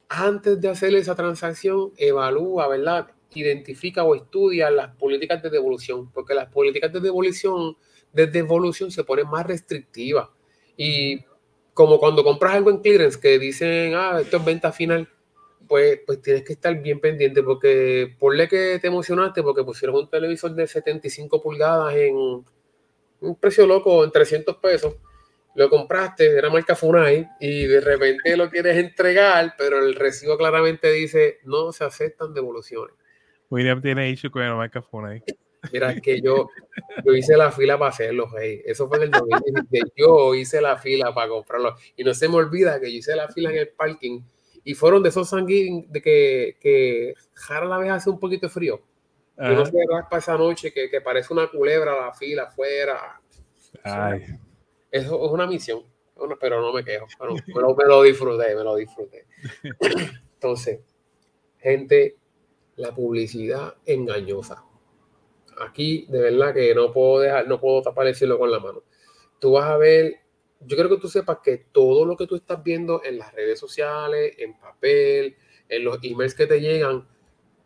Antes 0.09 0.61
de 0.61 0.69
hacer 0.69 0.95
esa 0.95 1.17
transacción, 1.17 1.93
evalúa, 1.97 2.69
¿verdad? 2.69 3.09
Identifica 3.35 4.05
o 4.05 4.15
estudia 4.15 4.71
las 4.71 4.95
políticas 4.97 5.43
de 5.43 5.51
devolución, 5.51 6.11
porque 6.13 6.35
las 6.35 6.49
políticas 6.49 6.93
de 6.93 7.01
devolución 7.01 7.77
de 8.13 8.27
devolución 8.27 8.91
se 8.91 9.05
pone 9.05 9.25
más 9.25 9.47
restrictiva. 9.47 10.31
Y 10.77 11.25
como 11.75 11.99
cuando 11.99 12.23
compras 12.23 12.55
algo 12.55 12.71
en 12.71 12.79
clearance 12.79 13.19
que 13.19 13.39
dicen, 13.39 13.95
ah, 13.95 14.19
esto 14.21 14.37
es 14.37 14.45
venta 14.45 14.73
final, 14.73 15.09
pues, 15.67 16.01
pues 16.07 16.21
tienes 16.21 16.45
que 16.45 16.53
estar 16.53 16.75
bien 16.83 17.01
pendiente 17.01 17.43
porque 17.43 18.15
ponle 18.19 18.49
que 18.49 18.79
te 18.81 18.89
emocionaste 18.89 19.43
porque 19.43 19.65
pusieron 19.65 19.97
un 19.97 20.11
televisor 20.11 20.55
de 20.55 20.67
75 20.67 21.41
pulgadas 21.41 21.95
en 21.97 22.45
un 23.21 23.37
precio 23.37 23.67
loco, 23.67 24.05
en 24.05 24.11
300 24.11 24.57
pesos. 24.57 24.97
Lo 25.55 25.69
compraste, 25.69 26.27
era 26.37 26.49
marca 26.49 26.75
Funai, 26.75 27.29
y 27.39 27.67
de 27.67 27.81
repente 27.81 28.37
lo 28.37 28.49
quieres 28.49 28.77
entregar, 28.79 29.55
pero 29.59 29.79
el 29.85 29.95
recibo 29.95 30.39
claramente 30.39 30.91
dice 30.91 31.39
no 31.45 31.73
se 31.73 31.85
aceptan 31.85 32.33
devoluciones. 32.33 32.97
William 33.53 33.83
tiene 33.83 34.09
issue 34.09 34.31
con 34.31 34.41
la 34.41 34.55
marca 34.55 34.81
Funai. 34.81 35.23
Mira, 35.71 35.93
es 35.93 36.01
que 36.01 36.23
yo, 36.23 36.49
yo 37.05 37.13
hice 37.13 37.37
la 37.37 37.53
fila 37.53 37.79
para 37.79 37.91
hacerlo, 37.91 38.31
hey. 38.41 38.63
Eso 38.65 38.89
fue 38.89 38.97
en 38.97 39.03
el 39.05 39.11
2017. 39.11 39.93
Yo 39.95 40.35
hice 40.35 40.63
la 40.63 40.79
fila 40.79 41.13
para 41.13 41.29
comprarlo. 41.29 41.77
Y 41.95 42.03
no 42.03 42.15
se 42.15 42.31
me 42.31 42.37
olvida 42.37 42.81
que 42.81 42.91
yo 42.91 42.99
hice 42.99 43.15
la 43.15 43.29
fila 43.29 43.51
en 43.51 43.59
el 43.59 43.69
parking. 43.69 44.23
Y 44.65 44.73
fueron 44.73 45.03
de 45.03 45.11
esos 45.11 45.29
sanguíneos 45.29 45.85
de 45.93 46.01
que, 46.01 46.57
que 46.61 47.15
jara 47.35 47.67
la 47.67 47.77
vez 47.77 47.91
hace 47.91 48.09
un 48.09 48.19
poquito 48.19 48.47
de 48.47 48.53
frío. 48.53 48.81
Yo 49.37 49.53
no 49.53 49.67
sé 49.67 49.73
para 50.09 50.19
esa 50.19 50.39
noche 50.39 50.73
que, 50.73 50.89
que, 50.89 51.01
parece 51.03 51.33
una 51.33 51.49
culebra 51.49 52.07
la 52.07 52.15
fila 52.15 52.45
afuera. 52.45 53.21
Ay. 53.85 54.25
Eso 54.91 55.27
es 55.27 55.31
una 55.31 55.47
misión. 55.47 55.83
pero 56.41 56.63
no 56.63 56.73
me 56.73 56.83
quejo. 56.85 57.07
me, 57.21 57.61
lo, 57.61 57.75
me 57.75 57.85
lo 57.85 58.03
disfruté, 58.03 58.57
me 58.57 58.65
lo 58.65 58.77
disfruté. 58.77 59.27
Entonces, 60.35 60.81
gente, 61.59 62.17
la 62.77 62.95
publicidad 62.95 63.77
engañosa 63.87 64.65
aquí 65.61 66.07
de 66.09 66.21
verdad 66.21 66.55
que 66.55 66.75
no 66.75 66.93
puedo 66.93 67.21
dejar, 67.21 67.49
no 67.49 67.61
puedo 67.61 67.83
tapar 67.83 68.07
el 68.07 68.15
cielo 68.15 68.39
con 68.39 68.51
la 68.51 68.59
mano. 68.59 68.83
Tú 69.39 69.53
vas 69.53 69.65
a 69.65 69.77
ver, 69.77 70.17
yo 70.61 70.77
creo 70.77 70.89
que 70.89 70.99
tú 70.99 71.09
sepas 71.09 71.39
que 71.43 71.59
todo 71.73 72.05
lo 72.05 72.17
que 72.17 72.27
tú 72.27 72.37
estás 72.37 72.63
viendo 72.63 73.03
en 73.05 73.19
las 73.19 73.33
redes 73.33 73.59
sociales, 73.59 74.35
en 74.39 74.59
papel, 74.59 75.37
en 75.69 75.85
los 75.85 75.99
emails 76.03 76.35
que 76.35 76.47
te 76.47 76.61
llegan, 76.61 77.09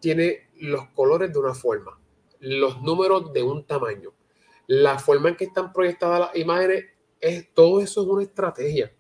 tiene 0.01 0.51
los 0.61 0.88
colores 0.90 1.33
de 1.33 1.38
una 1.38 1.55
forma, 1.55 1.99
los 2.40 2.83
números 2.83 3.33
de 3.33 3.42
un 3.42 3.66
tamaño, 3.66 4.12
la 4.66 4.99
forma 4.99 5.31
en 5.31 5.37
que 5.37 5.45
están 5.45 5.73
proyectadas 5.73 6.21
las 6.21 6.37
imágenes, 6.37 6.85
es, 7.21 7.53
todo 7.55 7.81
eso 7.81 8.03
es 8.03 8.09
una 8.09 8.23
estrategia. 8.23 8.92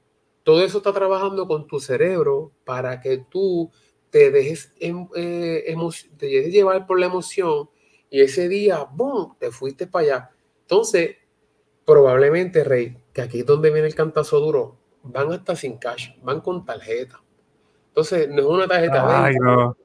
Todo 0.42 0.62
eso 0.62 0.78
está 0.78 0.92
trabajando 0.92 1.48
con 1.48 1.66
tu 1.66 1.80
cerebro 1.80 2.52
para 2.64 3.00
que 3.00 3.18
tú 3.18 3.70
te 4.10 4.30
dejes, 4.30 4.72
em, 4.80 5.08
eh, 5.14 5.74
te 6.16 6.26
dejes 6.26 6.52
llevar 6.52 6.86
por 6.86 6.98
la 6.98 7.06
emoción 7.06 7.68
y 8.10 8.20
ese 8.20 8.48
día, 8.48 8.84
¡boom!, 8.84 9.36
te 9.38 9.50
fuiste 9.50 9.86
para 9.86 10.04
allá. 10.04 10.30
Entonces, 10.62 11.16
probablemente, 11.84 12.64
Rey, 12.64 12.96
que 13.12 13.22
aquí 13.22 13.40
es 13.40 13.46
donde 13.46 13.70
viene 13.70 13.86
el 13.88 13.94
cantazo 13.94 14.40
duro, 14.40 14.76
van 15.02 15.32
hasta 15.32 15.54
sin 15.56 15.76
cash, 15.78 16.10
van 16.22 16.40
con 16.40 16.64
tarjeta. 16.64 17.22
Entonces, 17.88 18.28
no 18.28 18.40
es 18.40 18.46
una 18.46 18.68
tarjeta 18.68 19.24
Ay, 19.24 19.34
de 19.34 19.40
no. 19.40 19.76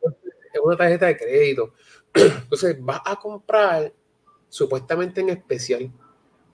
es 0.53 0.59
una 0.63 0.75
tarjeta 0.77 1.05
de 1.07 1.17
crédito. 1.17 1.73
Entonces, 2.13 2.77
vas 2.79 3.01
a 3.05 3.15
comprar 3.17 3.93
supuestamente 4.49 5.21
en 5.21 5.29
especial, 5.29 5.91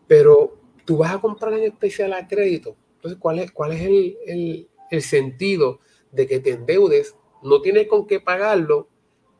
pero 0.07 0.55
tú 0.85 0.97
vas 0.97 1.13
a 1.15 1.19
comprar 1.19 1.53
en 1.53 1.63
especial 1.63 2.13
a 2.13 2.27
crédito. 2.27 2.75
Entonces, 2.95 3.19
¿cuál 3.19 3.39
es, 3.39 3.51
cuál 3.51 3.71
es 3.73 3.81
el, 3.81 4.17
el- 4.25 4.69
el 4.91 5.01
sentido 5.01 5.79
de 6.11 6.27
que 6.27 6.39
te 6.39 6.51
endeudes? 6.51 7.15
No 7.43 7.61
tienes 7.61 7.87
con 7.87 8.07
qué 8.07 8.19
pagarlo, 8.19 8.87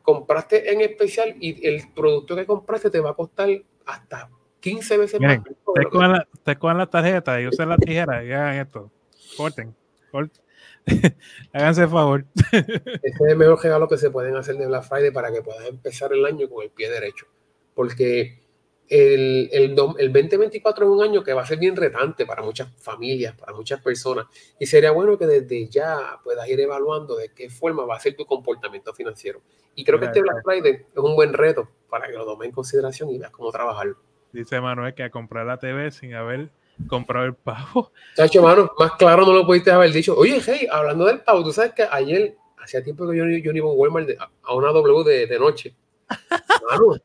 compraste 0.02 0.72
en 0.72 0.80
especial 0.80 1.34
y 1.40 1.66
el 1.66 1.82
producto 1.94 2.34
que 2.36 2.46
compraste 2.46 2.90
te 2.90 3.00
va 3.00 3.10
a 3.10 3.14
costar 3.14 3.48
hasta 3.86 4.30
15 4.60 4.96
veces 4.96 5.20
Miren, 5.20 5.40
más. 5.40 5.48
que- 5.48 5.88
cojan 5.90 6.12
la, 6.12 6.28
ustedes 6.32 6.58
cojan 6.58 6.78
la 6.78 6.86
tarjeta 6.86 7.40
y 7.40 7.46
usen 7.46 7.68
la 7.68 7.76
tijera 7.76 8.24
y 8.24 8.32
hagan 8.32 8.56
esto. 8.56 8.90
Corten. 9.36 9.74
corten. 10.10 10.42
Háganse 11.52 11.82
el 11.82 11.88
favor. 11.90 12.24
Ese 12.52 12.82
es 13.02 13.20
el 13.28 13.36
mejor 13.36 13.62
regalo 13.62 13.86
que 13.88 13.98
se 13.98 14.10
pueden 14.10 14.34
hacer 14.36 14.56
de 14.56 14.66
Black 14.66 14.84
Friday 14.84 15.10
para 15.10 15.30
que 15.30 15.42
puedas 15.42 15.66
empezar 15.66 16.12
el 16.12 16.24
año 16.24 16.48
con 16.48 16.64
el 16.64 16.70
pie 16.70 16.90
derecho. 16.90 17.26
Porque 17.74 18.40
el, 18.88 19.48
el, 19.52 19.76
el 19.98 20.12
2024 20.12 20.84
es 20.86 20.90
un 20.90 21.02
año 21.02 21.22
que 21.22 21.32
va 21.32 21.42
a 21.42 21.46
ser 21.46 21.58
bien 21.58 21.76
retante 21.76 22.24
para 22.24 22.42
muchas 22.42 22.68
familias, 22.80 23.34
para 23.36 23.52
muchas 23.52 23.80
personas. 23.82 24.26
Y 24.58 24.66
sería 24.66 24.90
bueno 24.92 25.18
que 25.18 25.26
desde 25.26 25.68
ya 25.68 26.18
puedas 26.24 26.48
ir 26.48 26.58
evaluando 26.60 27.16
de 27.16 27.30
qué 27.34 27.50
forma 27.50 27.84
va 27.84 27.96
a 27.96 28.00
ser 28.00 28.16
tu 28.16 28.24
comportamiento 28.24 28.94
financiero. 28.94 29.40
Y 29.74 29.84
creo 29.84 29.98
que 30.00 30.06
este 30.06 30.22
Black 30.22 30.42
Friday 30.42 30.72
es 30.92 30.96
un 30.98 31.14
buen 31.14 31.32
reto 31.32 31.68
para 31.88 32.06
que 32.06 32.14
lo 32.14 32.24
tomes 32.24 32.46
en 32.48 32.52
consideración 32.54 33.10
y 33.10 33.18
veas 33.18 33.30
cómo 33.30 33.50
trabajarlo. 33.52 33.96
Dice 34.32 34.60
Manuel 34.60 34.94
que 34.94 35.02
a 35.04 35.10
comprar 35.10 35.46
la 35.46 35.58
TV 35.58 35.90
sin 35.90 36.14
haber 36.14 36.50
comprado 36.88 37.26
el 37.26 37.34
pavo. 37.34 37.92
Chacho, 38.16 38.42
mano, 38.42 38.72
más 38.78 38.92
claro 38.92 39.24
no 39.26 39.32
lo 39.32 39.46
pudiste 39.46 39.70
haber 39.70 39.92
dicho. 39.92 40.16
Oye, 40.16 40.40
hey, 40.44 40.66
hablando 40.70 41.04
del 41.04 41.20
pavo, 41.20 41.44
tú 41.44 41.52
sabes 41.52 41.72
que 41.72 41.86
ayer, 41.90 42.36
hacía 42.58 42.82
tiempo 42.82 43.08
que 43.08 43.16
yo, 43.16 43.24
yo 43.24 43.52
no 43.52 43.58
iba 43.58 43.68
a 43.68 43.72
Walmart 43.72 44.06
de- 44.06 44.18
a 44.42 44.54
una 44.54 44.68
W 44.72 45.04
de, 45.04 45.26
de 45.26 45.38
noche. 45.38 45.74
Mano, 46.70 46.96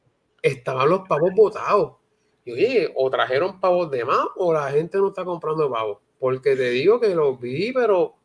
estaban 0.43 0.89
los 0.89 1.07
pavos 1.07 1.33
botados. 1.33 1.93
Y 2.45 2.51
oye, 2.51 2.93
o 2.95 3.09
trajeron 3.09 3.59
pavos 3.59 3.89
de 3.89 4.03
más 4.03 4.27
o 4.35 4.53
la 4.53 4.69
gente 4.69 4.97
no 4.97 5.07
está 5.07 5.23
comprando 5.25 5.71
pavos. 5.71 5.99
Porque 6.19 6.55
te 6.55 6.69
digo 6.69 6.99
que 6.99 7.15
los 7.15 7.39
vi, 7.39 7.71
pero 7.73 8.15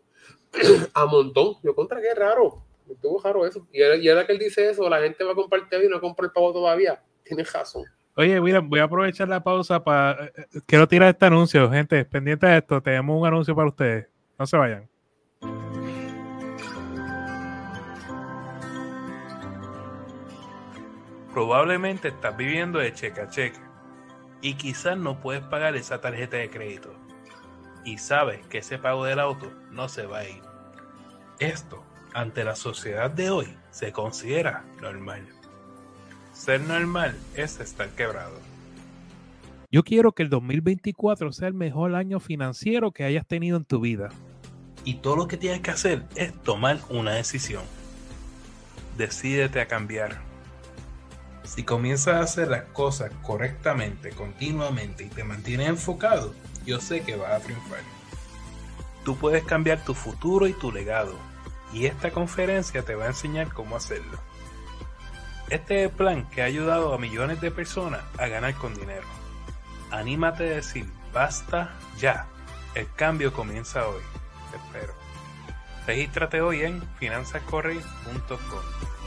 a 0.95 1.07
montón. 1.07 1.55
Yo 1.63 1.75
contra 1.75 2.01
qué 2.01 2.15
raro. 2.15 2.63
Me 2.87 2.95
estuvo 2.95 3.21
raro 3.23 3.47
eso. 3.47 3.67
Y 3.73 3.83
ahora, 4.09 4.27
que 4.27 4.33
él 4.33 4.39
dice 4.39 4.69
eso, 4.69 4.89
la 4.89 5.01
gente 5.01 5.23
va 5.25 5.33
a 5.33 5.35
comprar 5.35 5.69
TV 5.69 5.87
y 5.87 5.89
no 5.89 6.01
compra 6.01 6.27
el 6.27 6.33
pavo 6.33 6.53
todavía. 6.53 7.03
Tienes 7.23 7.53
razón. 7.53 7.85
Oye, 8.17 8.41
mira, 8.41 8.61
voy 8.61 8.81
a 8.81 8.85
aprovechar 8.85 9.29
la 9.29 9.43
pausa 9.43 9.83
para. 9.83 10.33
Quiero 10.67 10.89
tirar 10.89 11.11
este 11.11 11.27
anuncio, 11.27 11.71
gente. 11.71 12.05
Pendiente 12.05 12.47
de 12.47 12.59
esto, 12.59 12.83
tenemos 12.83 13.21
un 13.21 13.27
anuncio 13.27 13.55
para 13.55 13.69
ustedes. 13.69 14.09
No 14.39 14.47
se 14.47 14.57
vayan. 14.57 14.89
Probablemente 21.39 22.09
estás 22.09 22.37
viviendo 22.37 22.81
de 22.81 22.93
cheque 22.93 23.21
a 23.21 23.29
cheque 23.29 23.61
y 24.43 24.55
quizás 24.55 24.99
no 24.99 25.21
puedes 25.21 25.41
pagar 25.41 25.77
esa 25.77 26.01
tarjeta 26.01 26.37
de 26.37 26.51
crédito 26.51 26.93
y 27.85 27.99
sabes 27.99 28.45
que 28.49 28.59
ese 28.59 28.77
pago 28.77 29.05
del 29.05 29.21
auto 29.21 29.49
no 29.71 29.89
se 29.89 30.05
va 30.05 30.19
a 30.19 30.29
ir. 30.29 30.43
Esto, 31.39 31.85
ante 32.13 32.43
la 32.43 32.57
sociedad 32.57 33.09
de 33.09 33.31
hoy, 33.31 33.47
se 33.71 33.93
considera 33.93 34.65
normal. 34.83 35.29
Ser 36.33 36.61
normal 36.63 37.17
es 37.37 37.61
estar 37.61 37.89
quebrado. 37.91 38.41
Yo 39.71 39.85
quiero 39.85 40.11
que 40.11 40.25
el 40.25 40.31
2024 40.31 41.31
sea 41.31 41.47
el 41.47 41.55
mejor 41.55 41.95
año 41.95 42.19
financiero 42.19 42.91
que 42.91 43.05
hayas 43.05 43.29
tenido 43.29 43.59
en 43.59 43.65
tu 43.65 43.79
vida. 43.79 44.09
Y 44.83 44.95
todo 44.95 45.15
lo 45.15 45.29
que 45.29 45.37
tienes 45.37 45.61
que 45.61 45.71
hacer 45.71 46.03
es 46.17 46.33
tomar 46.43 46.79
una 46.89 47.13
decisión. 47.13 47.63
Decídete 48.97 49.61
a 49.61 49.69
cambiar. 49.69 50.28
Si 51.49 51.65
comienzas 51.65 52.17
a 52.17 52.21
hacer 52.21 52.49
las 52.49 52.65
cosas 52.65 53.11
correctamente, 53.23 54.11
continuamente 54.11 55.05
y 55.05 55.09
te 55.09 55.25
mantienes 55.25 55.71
enfocado, 55.71 56.35
yo 56.67 56.79
sé 56.79 57.01
que 57.01 57.17
vas 57.17 57.33
a 57.33 57.41
triunfar. 57.41 57.81
Tú 59.03 59.17
puedes 59.17 59.45
cambiar 59.45 59.83
tu 59.83 59.95
futuro 59.95 60.47
y 60.47 60.53
tu 60.53 60.71
legado, 60.71 61.15
y 61.73 61.87
esta 61.87 62.11
conferencia 62.11 62.83
te 62.83 62.95
va 62.95 63.07
a 63.07 63.09
enseñar 63.09 63.51
cómo 63.55 63.77
hacerlo. 63.77 64.19
Este 65.49 65.83
es 65.83 65.91
el 65.91 65.97
plan 65.97 66.29
que 66.29 66.43
ha 66.43 66.45
ayudado 66.45 66.93
a 66.93 66.99
millones 66.99 67.41
de 67.41 67.51
personas 67.51 68.03
a 68.19 68.27
ganar 68.27 68.55
con 68.55 68.75
dinero. 68.75 69.07
Anímate 69.91 70.53
a 70.53 70.57
decir 70.57 70.87
basta 71.15 71.75
ya. 71.99 72.27
El 72.75 72.93
cambio 72.95 73.33
comienza 73.33 73.89
hoy. 73.89 74.03
Te 74.51 74.59
espero. 74.59 74.93
Regístrate 75.87 76.43
hoy 76.43 76.61
en 76.61 76.83
finanzascorrey.com. 76.99 78.98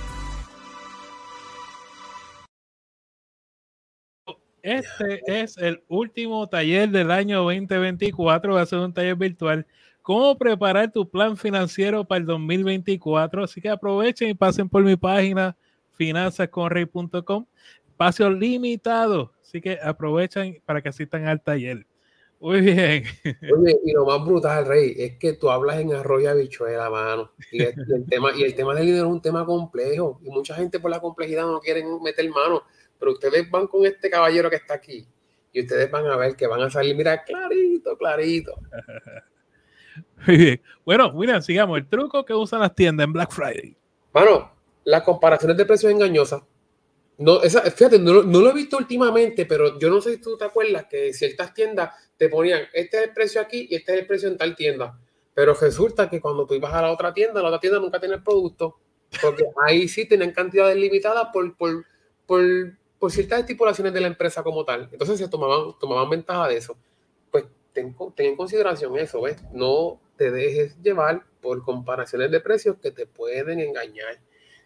Este 4.64 5.22
es 5.28 5.58
el 5.58 5.84
último 5.88 6.48
taller 6.48 6.90
del 6.90 7.12
año 7.12 7.44
2024. 7.44 8.54
Va 8.54 8.62
a 8.62 8.66
ser 8.66 8.80
un 8.80 8.94
taller 8.94 9.16
virtual. 9.16 9.66
Cómo 10.02 10.38
preparar 10.38 10.92
tu 10.92 11.08
plan 11.10 11.38
financiero 11.38 12.04
para 12.06 12.20
el 12.20 12.26
2024. 12.26 13.44
Así 13.44 13.62
que 13.62 13.70
aprovechen 13.70 14.30
y 14.30 14.34
pasen 14.34 14.68
por 14.70 14.84
mi 14.84 14.96
página 14.96 15.56
finanzasconrey.com. 15.92 17.46
Espacio 17.90 18.30
limitado. 18.30 19.32
Así 19.42 19.62
que 19.62 19.78
aprovechen 19.82 20.62
para 20.66 20.82
que 20.82 20.90
asistan 20.90 21.28
al 21.28 21.42
taller. 21.42 21.86
Muy 22.40 22.62
bien. 22.62 23.04
Oye, 23.56 23.78
y 23.86 23.92
lo 23.92 24.06
más 24.06 24.26
brutal, 24.26 24.66
Rey, 24.66 24.96
es 24.98 25.18
que 25.18 25.34
tú 25.34 25.52
hablas 25.52 25.80
en 25.80 25.94
arroyo 25.94 26.32
habichuela, 26.32 26.90
mano. 26.90 27.32
Y, 27.52 27.62
es- 27.62 27.76
y 27.78 27.94
el 27.94 28.06
tema, 28.08 28.30
y 28.36 28.44
el 28.44 28.56
tema 28.56 28.74
del 28.74 28.88
dinero 28.88 29.06
es 29.08 29.12
un 29.14 29.22
tema 29.22 29.46
complejo. 29.46 30.20
Y 30.24 30.30
mucha 30.32 30.56
gente 30.56 30.80
por 30.80 30.90
la 30.90 31.00
complejidad 31.00 31.44
no 31.46 31.60
quieren 31.60 32.02
meter 32.02 32.28
mano. 32.32 32.64
Pero 33.02 33.14
ustedes 33.14 33.50
van 33.52 33.66
con 33.68 33.86
este 33.86 34.10
caballero 34.10 34.50
que 34.50 34.56
está 34.58 34.76
aquí. 34.76 35.06
Y 35.52 35.62
ustedes 35.62 35.92
van 35.92 36.06
a 36.06 36.16
ver 36.16 36.36
que 36.38 36.48
van 36.48 36.62
a 36.62 36.70
salir, 36.70 36.96
mira, 36.96 37.24
clarito, 37.24 37.98
clarito. 37.98 38.54
Muy 40.28 40.38
bien. 40.38 40.62
Bueno, 40.86 41.12
mira, 41.14 41.42
sigamos. 41.42 41.78
El 41.80 41.88
truco 41.90 42.24
que 42.24 42.34
usan 42.34 42.60
las 42.62 42.74
tiendas 42.76 43.06
en 43.06 43.14
Black 43.14 43.32
Friday. 43.32 43.76
Mano, 44.14 44.52
las 44.84 45.04
comparaciones 45.04 45.58
de 45.58 45.66
precios 45.66 45.92
engañosas. 45.92 46.42
No, 47.18 47.42
esa, 47.44 47.62
fíjate, 47.64 48.00
no, 48.00 48.14
lo- 48.14 48.24
no 48.24 48.40
lo 48.40 48.50
he 48.50 48.54
visto 48.54 48.78
últimamente, 48.78 49.46
pero 49.46 49.78
yo 49.80 49.90
no 49.90 50.00
sé 50.02 50.14
si 50.14 50.22
tú 50.22 50.38
te 50.38 50.46
acuerdas 50.46 50.86
que 50.90 51.14
ciertas 51.14 51.54
tiendas 51.54 51.94
te 52.18 52.30
ponían, 52.30 52.62
este 52.74 52.98
es 52.98 53.04
el 53.08 53.14
precio 53.14 53.42
aquí 53.42 53.68
y 53.70 53.76
este 53.76 53.94
es 53.94 54.00
el 54.00 54.08
precio 54.08 54.28
en 54.30 54.38
tal 54.38 54.56
tienda. 54.56 54.98
Pero 55.34 55.54
resulta 55.54 56.10
que 56.10 56.20
cuando 56.22 56.46
tú 56.46 56.54
ibas 56.56 56.74
a 56.74 56.82
la 56.82 56.92
otra 56.92 57.14
tienda, 57.14 57.42
la 57.42 57.48
otra 57.50 57.60
tienda 57.60 57.80
nunca 57.80 58.00
tenía 58.00 58.16
el 58.18 58.24
producto. 58.24 58.78
Porque 59.22 59.44
ahí 59.66 59.88
sí 59.88 60.06
tenían 60.08 60.32
cantidades 60.32 60.78
limitadas 60.78 61.28
por, 61.34 61.56
por, 61.58 61.86
por, 62.26 62.42
por 63.02 63.12
ciertas 63.12 63.40
estipulaciones 63.40 63.94
de 63.94 64.00
la 64.00 64.06
empresa 64.06 64.44
como 64.44 64.64
tal. 64.64 64.88
Entonces 64.92 65.18
se 65.18 65.28
tomaban, 65.28 65.74
tomaban 65.80 66.08
ventaja 66.08 66.48
de 66.48 66.58
eso. 66.58 66.78
Pues 67.32 67.46
ten, 67.74 67.96
ten 68.16 68.28
en 68.28 68.36
consideración 68.38 68.96
eso, 69.00 69.24
¿ves? 69.24 69.44
No 69.52 70.00
te 70.18 70.30
dejes 70.30 70.80
llevar 70.84 71.24
por 71.42 71.64
comparaciones 71.64 72.30
de 72.30 72.40
precios 72.40 72.76
que 72.80 72.92
te 72.92 73.08
pueden 73.08 73.60
engañar. 73.60 74.20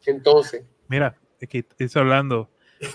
Entonces, 0.05 0.65
Mira, 0.89 1.17
aquí 1.41 1.65
dice 1.79 1.97
Orlando. 1.97 2.49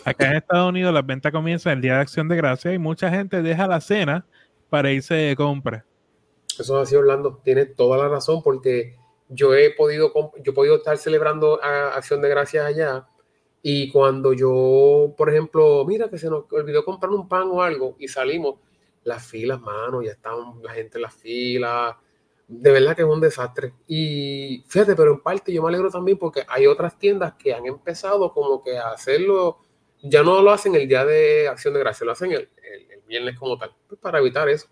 Acá 0.05 0.27
en 0.27 0.37
Estados 0.37 0.69
Unidos 0.69 0.93
las 0.93 1.07
ventas 1.07 1.33
comienzan 1.33 1.73
el 1.73 1.81
día 1.81 1.95
de 1.95 2.01
acción 2.01 2.29
de 2.29 2.37
gracia 2.37 2.75
y 2.75 2.79
mucha 2.79 3.09
gente 3.09 3.41
deja 3.41 3.67
la 3.67 3.81
cena 3.81 4.27
para 4.69 4.93
irse 4.93 5.15
de 5.15 5.35
compra. 5.37 5.87
Eso 6.59 6.77
es 6.83 6.87
así, 6.89 6.97
Orlando. 6.97 7.41
Tienes 7.43 7.75
toda 7.75 7.97
la 7.97 8.09
razón 8.11 8.43
porque 8.43 8.95
yo 9.31 9.55
he 9.55 9.71
podido, 9.71 10.13
yo 10.43 10.53
he 10.53 10.55
podido 10.55 10.77
estar 10.77 10.99
celebrando 10.99 11.59
a- 11.65 11.95
Acción 11.95 12.21
de 12.21 12.29
Gracias 12.29 12.63
allá 12.67 13.07
y 13.63 13.91
cuando 13.93 14.33
yo, 14.33 15.15
por 15.17 15.29
ejemplo, 15.31 15.85
mira 15.87 16.09
que 16.09 16.19
se 16.19 16.31
nos 16.31 16.45
olvidó 16.53 16.85
comprar 16.85 17.11
un 17.13 17.29
pan 17.29 17.49
o 17.51 17.63
algo 17.63 17.97
y 17.99 18.09
salimos, 18.09 18.57
las 19.05 19.27
filas, 19.27 19.61
mano, 19.61 20.03
ya 20.03 20.13
estaban 20.13 20.63
la 20.63 20.73
gente 20.73 20.99
en 20.99 21.03
las 21.03 21.15
filas. 21.15 21.97
De 22.49 22.71
verdad 22.73 22.97
que 22.97 23.03
es 23.03 23.09
un 23.09 23.21
desastre. 23.21 23.75
Y 23.87 24.65
fíjate, 24.69 24.97
pero 24.97 25.13
en 25.13 25.21
parte 25.21 25.53
yo 25.53 25.63
me 25.63 25.69
alegro 25.69 25.91
también 25.91 26.19
porque 26.19 26.43
hay 26.49 26.67
otras 26.67 26.99
tiendas 26.99 27.35
que 27.35 27.55
han 27.55 27.65
empezado 27.67 28.33
como 28.33 28.63
que 28.63 28.77
a 28.79 28.89
hacerlo, 28.91 29.59
ya 30.03 30.23
no 30.23 30.43
lo 30.43 30.51
hacen 30.51 30.75
el 30.75 30.89
día 30.89 31.05
de 31.05 31.49
Acción 31.49 31.75
de 31.75 31.81
Gracias, 31.81 32.05
lo 32.07 32.13
hacen 32.13 32.33
el, 32.33 32.41
el- 32.63 32.91
el 32.91 33.01
viernes 33.07 33.39
como 33.39 33.57
tal, 33.59 33.75
pues 33.89 34.01
para 34.01 34.19
evitar 34.19 34.49
eso. 34.49 34.69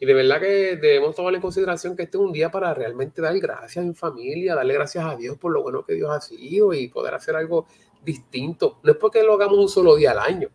Y 0.00 0.06
de 0.06 0.14
verdad 0.14 0.40
que 0.40 0.76
debemos 0.76 1.14
tomar 1.16 1.34
en 1.34 1.40
consideración 1.40 1.96
que 1.96 2.04
este 2.04 2.16
es 2.18 2.22
un 2.22 2.32
día 2.32 2.50
para 2.50 2.72
realmente 2.72 3.20
dar 3.20 3.36
gracias 3.40 3.84
en 3.84 3.94
familia, 3.96 4.54
darle 4.54 4.74
gracias 4.74 5.04
a 5.04 5.16
Dios 5.16 5.36
por 5.38 5.52
lo 5.52 5.62
bueno 5.62 5.84
que 5.84 5.94
Dios 5.94 6.10
ha 6.10 6.20
sido 6.20 6.72
y 6.72 6.88
poder 6.88 7.14
hacer 7.14 7.34
algo 7.34 7.66
distinto. 8.04 8.80
No 8.82 8.92
es 8.92 8.98
porque 8.98 9.22
lo 9.22 9.34
hagamos 9.34 9.58
un 9.58 9.68
solo 9.68 9.96
día 9.96 10.12
al 10.12 10.18
año, 10.18 10.48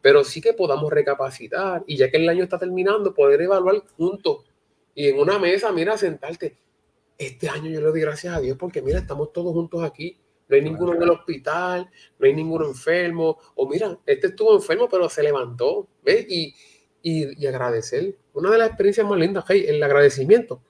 pero 0.00 0.24
sí 0.24 0.40
que 0.40 0.52
podamos 0.52 0.90
recapacitar 0.92 1.84
y 1.86 1.96
ya 1.96 2.10
que 2.10 2.16
el 2.16 2.28
año 2.28 2.44
está 2.44 2.58
terminando, 2.58 3.14
poder 3.14 3.42
evaluar 3.42 3.82
juntos 3.96 4.44
y 4.94 5.08
en 5.08 5.18
una 5.18 5.38
mesa, 5.38 5.72
mira, 5.72 5.96
sentarte. 5.96 6.58
Este 7.16 7.48
año 7.48 7.70
yo 7.70 7.80
le 7.80 7.86
doy 7.86 8.00
gracias 8.00 8.34
a 8.34 8.40
Dios 8.40 8.56
porque 8.58 8.82
mira, 8.82 8.98
estamos 8.98 9.32
todos 9.32 9.52
juntos 9.52 9.82
aquí. 9.82 10.18
No 10.48 10.56
hay 10.56 10.62
ninguno 10.62 10.94
en 10.94 11.02
el 11.02 11.10
hospital, 11.10 11.88
no 12.18 12.26
hay 12.26 12.34
ninguno 12.34 12.66
enfermo. 12.66 13.38
O 13.54 13.68
mira, 13.68 13.98
este 14.04 14.28
estuvo 14.28 14.54
enfermo, 14.54 14.88
pero 14.90 15.08
se 15.08 15.22
levantó. 15.22 15.88
¿Ves? 16.02 16.26
Y, 16.28 16.54
y, 17.02 17.46
agradecer. 17.46 18.18
Una 18.32 18.50
de 18.50 18.58
las 18.58 18.68
experiencias 18.68 19.06
más 19.06 19.18
lindas, 19.18 19.44
hey, 19.48 19.64
el 19.68 19.82
agradecimiento 19.82 20.62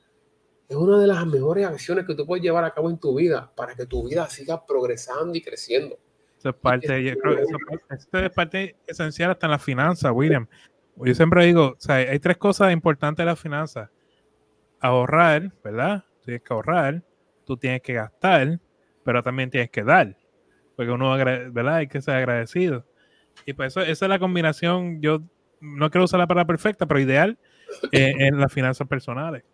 es 0.69 0.77
una 0.77 1.01
de 1.01 1.09
las 1.09 1.27
mejores 1.27 1.67
acciones 1.67 2.07
que 2.07 2.15
tú 2.15 2.25
puedes 2.25 2.45
llevar 2.45 2.63
a 2.65 2.73
cabo 2.73 2.91
en 2.91 2.99
tu 2.99 3.17
vida 3.17 3.53
para 3.57 3.75
que 3.75 3.87
tu 3.87 4.09
vida 4.09 4.31
siga 4.31 4.65
progresando 4.65 5.35
y 5.35 5.43
creciendo. 5.43 5.99
Eso 6.41 6.49
es 6.49 6.55
parte, 6.55 7.05
yo 7.05 7.15
creo, 7.19 7.39
eso, 7.39 7.59
es 7.91 8.31
parte 8.31 8.75
esencial 8.87 9.31
hasta 9.31 9.47
en 9.47 9.51
la 9.51 9.59
finanza, 9.59 10.11
William. 10.11 10.47
Yo 10.97 11.15
siempre 11.15 11.45
digo, 11.45 11.75
o 11.77 11.77
sea, 11.79 11.97
hay 11.97 12.19
tres 12.19 12.39
cosas 12.39 12.73
importantes 12.73 13.23
en 13.23 13.27
la 13.27 13.37
finanza. 13.37 13.91
Ahorrar, 14.81 15.53
¿verdad? 15.63 16.07
Tienes 16.25 16.43
que 16.43 16.55
ahorrar, 16.55 17.03
tú 17.45 17.59
tienes 17.59 17.83
que 17.83 17.93
gastar, 17.93 18.59
pero 19.05 19.23
también 19.23 19.51
tienes 19.51 19.69
que 19.69 19.85
dar. 19.85 20.17
Porque 20.77 20.91
uno, 20.91 21.15
¿verdad? 21.15 21.75
Hay 21.75 21.89
que 21.89 22.01
ser 22.01 22.15
agradecido. 22.15 22.87
Y 23.45 23.53
pues 23.53 23.75
eso, 23.75 23.83
esa 23.83 24.07
es 24.07 24.09
la 24.09 24.19
combinación, 24.19 25.03
yo 25.03 25.21
no 25.61 25.91
quiero 25.91 26.07
usar 26.07 26.21
la 26.21 26.27
palabra 26.27 26.47
perfecta, 26.47 26.87
pero 26.87 27.01
ideal 27.01 27.39
eh, 27.93 28.15
en 28.19 28.41
las 28.41 28.51
finanzas 28.51 28.89
personales. 28.89 29.45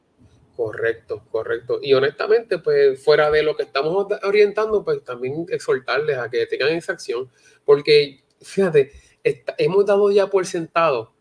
Correcto, 0.56 1.22
correcto. 1.30 1.80
Y 1.82 1.92
honestamente, 1.92 2.58
pues 2.58 3.02
fuera 3.04 3.30
de 3.30 3.42
lo 3.42 3.54
que 3.56 3.64
estamos 3.64 4.06
orientando, 4.22 4.82
pues 4.82 5.04
también 5.04 5.44
exhortarles 5.50 6.16
a 6.16 6.30
que 6.30 6.46
tengan 6.46 6.70
esa 6.70 6.92
acción, 6.92 7.30
porque 7.66 8.24
fíjate, 8.40 8.90
hemos 9.58 9.84
dado 9.84 10.10
ya 10.10 10.28
por 10.28 10.46
sentado 10.46 11.12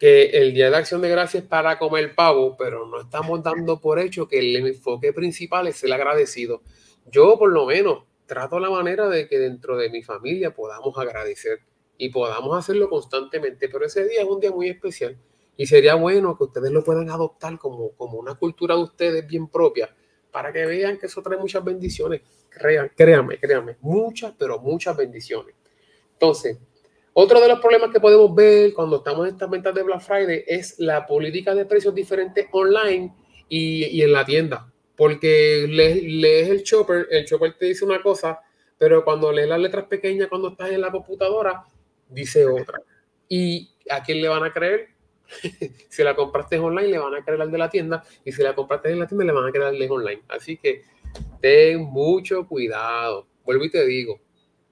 que 0.00 0.30
el 0.30 0.52
Día 0.52 0.68
de 0.68 0.76
Acción 0.76 1.00
de 1.00 1.10
Gracias 1.10 1.44
es 1.44 1.48
para 1.48 1.78
comer 1.78 2.16
pavo, 2.16 2.56
pero 2.56 2.88
no 2.88 3.02
estamos 3.02 3.40
dando 3.44 3.80
por 3.80 4.00
hecho 4.00 4.26
que 4.26 4.40
el 4.40 4.56
enfoque 4.56 5.12
principal 5.12 5.68
es 5.68 5.84
el 5.84 5.92
agradecido. 5.92 6.62
Yo 7.06 7.38
por 7.38 7.52
lo 7.52 7.66
menos 7.66 8.04
trato 8.26 8.58
la 8.58 8.70
manera 8.70 9.08
de 9.08 9.28
que 9.28 9.38
dentro 9.38 9.76
de 9.76 9.90
mi 9.90 10.02
familia 10.02 10.54
podamos 10.54 10.98
agradecer 10.98 11.60
y 11.98 12.08
podamos 12.08 12.58
hacerlo 12.58 12.88
constantemente, 12.88 13.68
pero 13.68 13.86
ese 13.86 14.08
día 14.08 14.22
es 14.22 14.28
un 14.28 14.40
día 14.40 14.50
muy 14.50 14.68
especial 14.68 15.16
y 15.56 15.66
sería 15.66 15.94
bueno 15.94 16.36
que 16.36 16.44
ustedes 16.44 16.70
lo 16.70 16.82
puedan 16.82 17.10
adoptar 17.10 17.58
como, 17.58 17.92
como 17.92 18.18
una 18.18 18.34
cultura 18.34 18.74
de 18.74 18.82
ustedes 18.82 19.26
bien 19.26 19.48
propia 19.48 19.94
para 20.30 20.52
que 20.52 20.64
vean 20.64 20.98
que 20.98 21.06
eso 21.06 21.22
trae 21.22 21.38
muchas 21.38 21.62
bendiciones. 21.62 22.22
Crean, 22.48 22.90
créanme, 22.96 23.38
créanme, 23.38 23.76
muchas, 23.80 24.34
pero 24.38 24.58
muchas 24.58 24.96
bendiciones. 24.96 25.54
Entonces, 26.14 26.58
otro 27.12 27.40
de 27.40 27.48
los 27.48 27.60
problemas 27.60 27.90
que 27.90 28.00
podemos 28.00 28.34
ver 28.34 28.72
cuando 28.72 28.96
estamos 28.96 29.26
en 29.26 29.34
estas 29.34 29.50
ventas 29.50 29.74
de 29.74 29.82
Black 29.82 30.00
Friday 30.00 30.44
es 30.46 30.78
la 30.78 31.06
política 31.06 31.54
de 31.54 31.66
precios 31.66 31.94
diferentes 31.94 32.46
online 32.52 33.14
y, 33.48 33.84
y 33.84 34.02
en 34.02 34.12
la 34.12 34.24
tienda. 34.24 34.72
Porque 34.96 35.66
lees, 35.68 36.02
lees 36.02 36.48
el 36.48 36.62
chopper, 36.62 37.08
el 37.10 37.26
chopper 37.26 37.56
te 37.58 37.66
dice 37.66 37.84
una 37.84 38.02
cosa, 38.02 38.40
pero 38.78 39.04
cuando 39.04 39.30
lees 39.30 39.48
las 39.48 39.60
letras 39.60 39.84
pequeñas 39.84 40.28
cuando 40.28 40.48
estás 40.48 40.70
en 40.70 40.80
la 40.80 40.90
computadora, 40.90 41.64
dice 42.08 42.46
otra. 42.46 42.80
¿Y 43.28 43.70
a 43.90 44.02
quién 44.02 44.22
le 44.22 44.28
van 44.28 44.44
a 44.44 44.52
creer? 44.52 44.88
si 45.88 46.02
la 46.02 46.14
compraste 46.14 46.58
online, 46.58 46.88
le 46.88 46.98
van 46.98 47.14
a 47.14 47.24
creer 47.24 47.40
al 47.40 47.50
de 47.50 47.58
la 47.58 47.70
tienda. 47.70 48.02
Y 48.24 48.32
si 48.32 48.42
la 48.42 48.54
compraste 48.54 48.90
en 48.90 48.98
la 48.98 49.06
tienda, 49.06 49.24
le 49.24 49.32
van 49.32 49.48
a 49.48 49.50
creer 49.50 49.66
al 49.66 49.78
de 49.78 49.90
online. 49.90 50.22
Así 50.28 50.56
que 50.56 50.84
ten 51.40 51.82
mucho 51.82 52.46
cuidado. 52.46 53.26
Vuelvo 53.44 53.64
y 53.64 53.70
te 53.70 53.84
digo, 53.86 54.20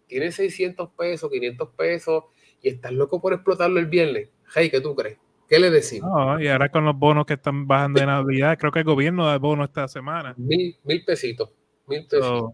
tienes 0.07 0.35
600 0.37 0.90
pesos, 0.90 1.31
500 1.31 1.68
pesos 1.70 2.25
y 2.62 2.68
estás 2.68 2.92
loco 2.92 3.20
por 3.20 3.33
explotarlo 3.33 3.79
el 3.79 3.87
viernes. 3.87 4.29
Hey, 4.55 4.70
¿qué 4.70 4.81
tú 4.81 4.94
crees? 4.94 5.18
¿Qué 5.49 5.59
le 5.59 5.70
decimos? 5.70 6.40
y 6.40 6.46
ahora 6.46 6.68
con 6.68 6.85
los 6.85 6.96
bonos 6.96 7.27
que 7.27 7.35
están 7.35 7.66
bajando 7.66 8.01
de 8.01 8.07
Navidad, 8.07 8.57
creo 8.57 8.70
que 8.70 8.81
el 8.81 8.85
gobierno 8.85 9.27
da 9.27 9.37
bonos 9.38 9.68
esta 9.68 9.88
semana. 9.88 10.35
Mil, 10.37 10.77
mil 10.85 11.05
pesitos. 11.05 11.51
Mil 11.88 12.07
pesitos. 12.07 12.53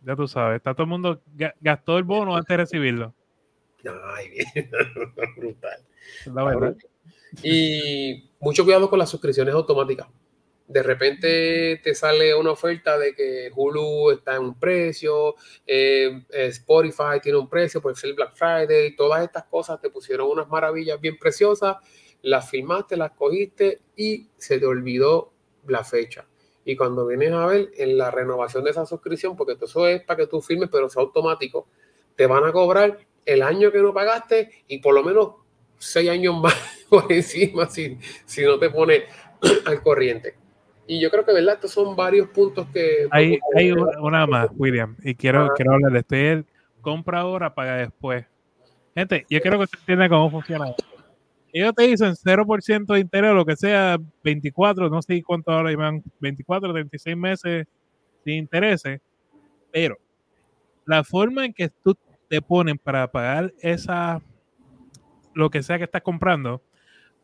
ya 0.00 0.16
tú 0.16 0.26
sabes, 0.26 0.56
está 0.56 0.72
todo 0.72 0.84
el 0.84 0.88
mundo 0.88 1.20
gastó 1.60 1.98
el 1.98 2.04
bono 2.04 2.34
antes 2.34 2.48
de 2.48 2.56
recibirlo. 2.56 3.14
Ay, 4.14 4.30
bien. 4.54 4.70
brutal. 5.36 5.84
La 6.26 6.44
verdad. 6.44 6.76
Y 7.42 8.30
mucho 8.40 8.64
cuidado 8.64 8.90
con 8.90 8.98
las 8.98 9.10
suscripciones 9.10 9.54
automáticas. 9.54 10.08
De 10.66 10.82
repente 10.82 11.80
te 11.82 11.94
sale 11.94 12.34
una 12.34 12.52
oferta 12.52 12.96
de 12.96 13.14
que 13.14 13.50
Hulu 13.54 14.10
está 14.10 14.36
en 14.36 14.42
un 14.42 14.58
precio, 14.58 15.34
eh, 15.66 16.24
Spotify 16.30 17.20
tiene 17.22 17.38
un 17.38 17.48
precio 17.48 17.82
por 17.82 17.96
ser 17.96 18.14
Black 18.14 18.34
Friday, 18.34 18.96
todas 18.96 19.22
estas 19.22 19.44
cosas 19.44 19.80
te 19.80 19.90
pusieron 19.90 20.30
unas 20.30 20.48
maravillas 20.48 21.00
bien 21.00 21.18
preciosas, 21.18 21.76
las 22.22 22.48
filmaste, 22.48 22.96
las 22.96 23.12
cogiste 23.12 23.80
y 23.96 24.28
se 24.36 24.58
te 24.58 24.66
olvidó 24.66 25.32
la 25.66 25.84
fecha. 25.84 26.26
Y 26.64 26.76
cuando 26.76 27.06
vienes 27.06 27.32
a 27.32 27.46
ver 27.46 27.70
en 27.76 27.98
la 27.98 28.10
renovación 28.10 28.64
de 28.64 28.70
esa 28.70 28.86
suscripción, 28.86 29.36
porque 29.36 29.56
eso 29.60 29.86
es 29.86 30.02
para 30.04 30.18
que 30.18 30.26
tú 30.26 30.40
firmes, 30.40 30.68
pero 30.70 30.86
es 30.86 30.96
automático, 30.96 31.68
te 32.16 32.26
van 32.26 32.44
a 32.44 32.52
cobrar 32.52 32.98
el 33.24 33.42
año 33.42 33.70
que 33.72 33.78
no 33.78 33.92
pagaste 33.92 34.64
y 34.68 34.78
por 34.78 34.94
lo 34.94 35.02
menos 35.02 35.41
seis 35.82 36.10
años 36.10 36.40
más 36.40 36.54
por 36.90 37.10
encima 37.12 37.66
si, 37.68 37.98
si 38.24 38.42
no 38.42 38.58
te 38.58 38.70
pone 38.70 39.04
al 39.66 39.82
corriente. 39.82 40.36
Y 40.86 41.00
yo 41.00 41.10
creo 41.10 41.24
que, 41.24 41.32
¿verdad? 41.32 41.54
Estos 41.54 41.70
son 41.70 41.94
varios 41.94 42.28
puntos 42.28 42.66
que... 42.72 43.06
Hay, 43.10 43.38
hay 43.56 43.70
una, 43.70 44.26
más, 44.26 44.48
William, 44.56 44.96
y 45.02 45.14
quiero, 45.14 45.48
quiero 45.54 45.74
hablarle. 45.74 46.00
Estoy 46.00 46.18
el 46.18 46.46
compra 46.80 47.20
ahora, 47.20 47.54
paga 47.54 47.76
después. 47.76 48.26
Gente, 48.94 49.24
yo 49.30 49.40
quiero 49.40 49.58
que 49.58 49.68
se 49.68 49.76
entienda 49.78 50.08
cómo 50.08 50.30
funciona 50.30 50.74
Ellos 51.52 51.74
te 51.74 51.84
dicen 51.84 52.14
0% 52.14 52.92
de 52.92 53.00
interés 53.00 53.32
lo 53.32 53.46
que 53.46 53.56
sea, 53.56 53.96
24, 54.22 54.90
no 54.90 55.00
sé 55.00 55.22
cuánto 55.22 55.50
ahora 55.52 55.70
llevan, 55.70 56.02
24, 56.20 56.72
36 56.72 57.16
meses 57.16 57.66
sin 58.24 58.34
intereses, 58.34 59.00
pero 59.70 59.96
la 60.84 61.02
forma 61.04 61.46
en 61.46 61.54
que 61.54 61.70
tú 61.82 61.96
te 62.28 62.42
ponen 62.42 62.76
para 62.76 63.10
pagar 63.10 63.52
esa, 63.60 64.20
lo 65.34 65.50
que 65.50 65.62
sea 65.62 65.78
que 65.78 65.84
estás 65.84 66.02
comprando, 66.02 66.62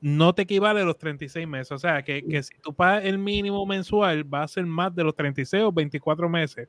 no 0.01 0.35
te 0.35 0.43
equivale 0.43 0.81
a 0.81 0.85
los 0.85 0.99
36 0.99 1.47
meses. 1.47 1.73
O 1.73 1.79
sea, 1.79 2.03
que, 2.03 2.25
que, 2.25 2.43
si 2.43 2.55
tú 2.63 2.73
pagas 2.75 3.05
el 3.05 3.19
mínimo 3.19 3.65
mensual, 3.67 4.33
va 4.33 4.43
a 4.43 4.49
ser 4.49 4.67
más 4.67 4.95
de 4.95 5.05
los 5.05 5.15
36 5.15 5.65
o 5.65 5.73
24 5.73 6.29
meses. 6.29 6.69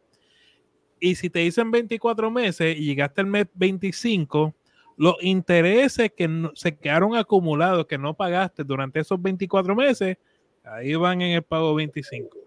Y 1.00 1.16
si 1.16 1.30
te 1.30 1.40
dicen 1.40 1.72
24 1.72 2.30
meses 2.32 2.78
y 2.78 2.86
llegaste 2.86 3.22
al 3.22 3.28
mes 3.28 3.48
25, 3.54 4.54
los 4.98 5.16
intereses 5.22 6.12
que 6.16 6.50
se 6.56 6.78
quedaron 6.78 7.16
acumulados, 7.16 7.86
que 7.86 7.98
no 7.98 8.16
pagaste 8.16 8.64
durante 8.64 9.00
esos 9.00 9.22
24 9.22 9.76
meses, 9.76 10.18
ahí 10.64 10.96
van 10.96 11.22
en 11.22 11.32
el 11.32 11.44
pago 11.44 11.74
25. 11.76 12.38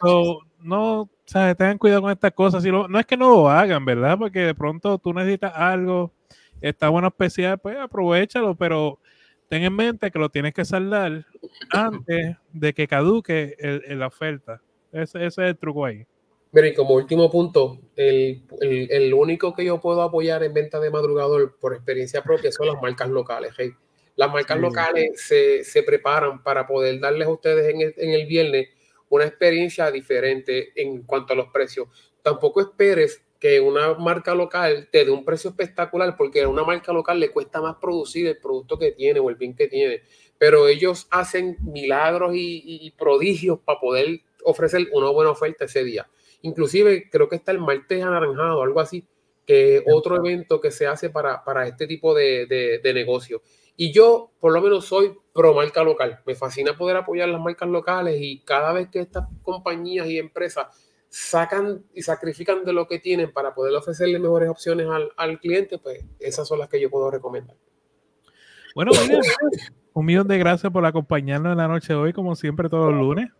So, 0.00 0.40
no, 0.60 1.10
sea, 1.28 1.54
tengan 1.54 1.76
cuidado 1.76 2.02
con 2.02 2.10
estas 2.10 2.32
cosas. 2.32 2.62
Si 2.62 2.70
no 2.70 2.98
es 2.98 3.06
que 3.06 3.16
no 3.16 3.28
lo 3.28 3.50
hagan, 3.50 3.84
¿verdad? 3.84 4.16
Porque 4.18 4.40
de 4.40 4.54
pronto 4.54 4.98
tú 4.98 5.12
necesitas 5.12 5.52
algo, 5.54 6.12
está 6.60 6.88
bueno 6.88 7.08
especial, 7.08 7.58
pues 7.58 7.76
aprovechalo, 7.76 8.54
pero 8.54 8.98
ten 9.48 9.62
en 9.62 9.74
mente 9.74 10.10
que 10.10 10.18
lo 10.18 10.28
tienes 10.28 10.54
que 10.54 10.64
saldar 10.64 11.26
antes 11.70 12.36
de 12.52 12.72
que 12.74 12.86
caduque 12.86 13.56
la 13.88 14.06
oferta. 14.06 14.60
Ese, 14.92 15.18
ese, 15.26 15.42
es 15.42 15.48
el 15.50 15.56
truco 15.56 15.84
ahí. 15.84 16.06
Mira, 16.52 16.68
y 16.68 16.74
como 16.74 16.94
último 16.94 17.30
punto, 17.30 17.78
el, 17.94 18.42
el, 18.60 18.90
el, 18.90 19.14
único 19.14 19.54
que 19.54 19.64
yo 19.64 19.80
puedo 19.80 20.00
apoyar 20.00 20.42
en 20.42 20.54
venta 20.54 20.80
de 20.80 20.90
madrugador 20.90 21.58
por 21.58 21.74
experiencia 21.74 22.22
propia 22.22 22.50
son 22.50 22.68
las 22.68 22.80
marcas 22.80 23.10
locales. 23.10 23.52
Las 24.16 24.32
marcas 24.32 24.58
locales 24.58 25.20
se, 25.20 25.62
se, 25.62 25.82
preparan 25.82 26.42
para 26.42 26.66
poder 26.66 27.00
darles 27.00 27.28
a 27.28 27.30
ustedes 27.30 27.72
en 27.72 27.82
el, 27.82 27.94
en 27.98 28.10
el 28.10 28.26
viernes 28.26 28.68
una 29.10 29.24
experiencia 29.24 29.90
diferente 29.90 30.72
en 30.74 31.02
cuanto 31.02 31.34
a 31.34 31.36
los 31.36 31.48
precios. 31.48 31.88
Tampoco 32.22 32.60
esperes 32.60 33.22
que 33.38 33.60
una 33.60 33.94
marca 33.94 34.34
local 34.34 34.88
te 34.90 35.04
dé 35.04 35.10
un 35.10 35.24
precio 35.24 35.50
espectacular 35.50 36.16
porque 36.16 36.42
a 36.42 36.48
una 36.48 36.64
marca 36.64 36.92
local 36.92 37.20
le 37.20 37.30
cuesta 37.30 37.60
más 37.60 37.76
producir 37.76 38.26
el 38.26 38.38
producto 38.38 38.78
que 38.78 38.92
tiene 38.92 39.20
o 39.20 39.30
el 39.30 39.36
bien 39.36 39.54
que 39.54 39.68
tiene. 39.68 40.02
Pero 40.38 40.66
ellos 40.66 41.06
hacen 41.10 41.56
milagros 41.60 42.32
y, 42.34 42.92
prodigios 42.98 43.60
para 43.60 43.80
poder 43.80 44.20
ofrecer 44.44 44.88
una 44.92 45.10
buena 45.10 45.30
oferta 45.30 45.66
ese 45.66 45.84
día. 45.84 46.08
Inclusive 46.42 47.08
creo 47.10 47.28
que 47.28 47.36
está 47.36 47.52
el 47.52 47.58
martes 47.58 48.02
anaranjado, 48.02 48.62
algo 48.62 48.80
así, 48.80 49.04
que 49.46 49.82
otro 49.86 50.16
evento 50.16 50.60
que 50.60 50.70
se 50.70 50.86
hace 50.86 51.10
para, 51.10 51.44
para 51.44 51.66
este 51.66 51.86
tipo 51.86 52.14
de, 52.14 52.46
de, 52.46 52.80
de 52.82 52.94
negocio. 52.94 53.42
Y 53.76 53.92
yo, 53.92 54.32
por 54.40 54.52
lo 54.52 54.60
menos, 54.60 54.86
soy 54.86 55.16
pro 55.32 55.54
marca 55.54 55.84
local. 55.84 56.20
Me 56.26 56.34
fascina 56.34 56.76
poder 56.76 56.96
apoyar 56.96 57.28
las 57.28 57.40
marcas 57.40 57.68
locales 57.68 58.16
y 58.20 58.40
cada 58.40 58.72
vez 58.72 58.88
que 58.88 58.98
estas 58.98 59.26
compañías 59.42 60.08
y 60.08 60.18
empresas 60.18 60.66
sacan 61.08 61.84
y 61.94 62.02
sacrifican 62.02 62.64
de 62.64 62.72
lo 62.72 62.86
que 62.86 62.98
tienen 62.98 63.32
para 63.32 63.54
poder 63.54 63.74
ofrecerle 63.74 64.18
mejores 64.18 64.48
opciones 64.48 64.86
al, 64.88 65.10
al 65.16 65.40
cliente, 65.40 65.78
pues 65.78 66.04
esas 66.18 66.46
son 66.46 66.58
las 66.58 66.68
que 66.68 66.80
yo 66.80 66.90
puedo 66.90 67.10
recomendar. 67.10 67.56
Bueno, 68.74 68.92
un 69.92 70.06
millón 70.06 70.28
de 70.28 70.38
gracias 70.38 70.72
por 70.72 70.84
acompañarnos 70.86 71.52
en 71.52 71.58
la 71.58 71.68
noche 71.68 71.92
de 71.92 71.98
hoy, 71.98 72.12
como 72.12 72.36
siempre, 72.36 72.68
todos 72.68 72.92
los 72.92 73.00
lunes. 73.00 73.30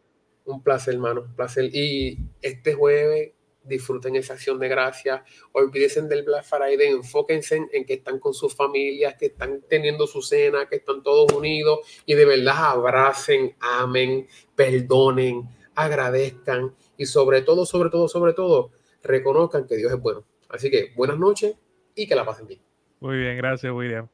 Un 0.44 0.62
placer, 0.62 0.94
hermano, 0.94 1.22
un 1.22 1.36
placer. 1.36 1.70
Y 1.72 2.18
este 2.40 2.74
jueves 2.74 3.32
disfruten 3.62 4.16
esa 4.16 4.32
acción 4.32 4.58
de 4.58 4.68
gracias, 4.68 5.20
olvídense 5.52 6.02
del 6.02 6.24
Black 6.24 6.44
Friday, 6.44 6.88
enfóquense 6.88 7.60
en, 7.70 7.84
que 7.84 7.94
están 7.94 8.18
con 8.18 8.34
sus 8.34 8.54
familias, 8.54 9.14
que 9.18 9.26
están 9.26 9.62
teniendo 9.68 10.06
su 10.06 10.22
cena, 10.22 10.66
que 10.68 10.76
están 10.76 11.02
todos 11.02 11.32
unidos 11.32 11.80
y 12.06 12.14
de 12.14 12.24
verdad 12.24 12.70
abracen, 12.70 13.54
amen, 13.60 14.26
perdonen, 14.56 15.48
agradezcan 15.74 16.74
y 16.98 17.06
sobre 17.06 17.40
todo, 17.42 17.64
sobre 17.64 17.88
todo, 17.88 18.08
sobre 18.08 18.34
todo, 18.34 18.72
reconozcan 19.02 19.66
que 19.66 19.76
Dios 19.76 19.92
es 19.92 20.00
bueno. 20.00 20.24
Así 20.50 20.70
que 20.70 20.92
buenas 20.96 21.18
noches 21.18 21.56
y 21.94 22.06
que 22.06 22.14
la 22.14 22.26
pasen 22.26 22.48
bien. 22.48 22.60
Muy 23.00 23.16
bien, 23.18 23.36
gracias 23.36 23.72
William. 23.72 24.08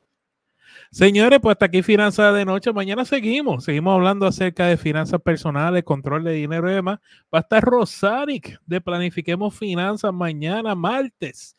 Señores, 0.90 1.40
pues 1.40 1.52
hasta 1.52 1.66
aquí 1.66 1.82
Finanzas 1.82 2.34
de 2.34 2.44
Noche. 2.44 2.72
Mañana 2.72 3.04
seguimos. 3.04 3.64
Seguimos 3.64 3.94
hablando 3.94 4.26
acerca 4.26 4.66
de 4.66 4.76
finanzas 4.76 5.20
personales, 5.20 5.84
control 5.84 6.24
de 6.24 6.32
dinero 6.32 6.70
y 6.70 6.74
demás. 6.74 7.00
Va 7.32 7.38
a 7.38 7.42
estar 7.42 7.62
Rosaric 7.62 8.60
de 8.66 8.80
Planifiquemos 8.80 9.56
Finanzas 9.56 10.12
mañana, 10.12 10.74
martes. 10.74 11.56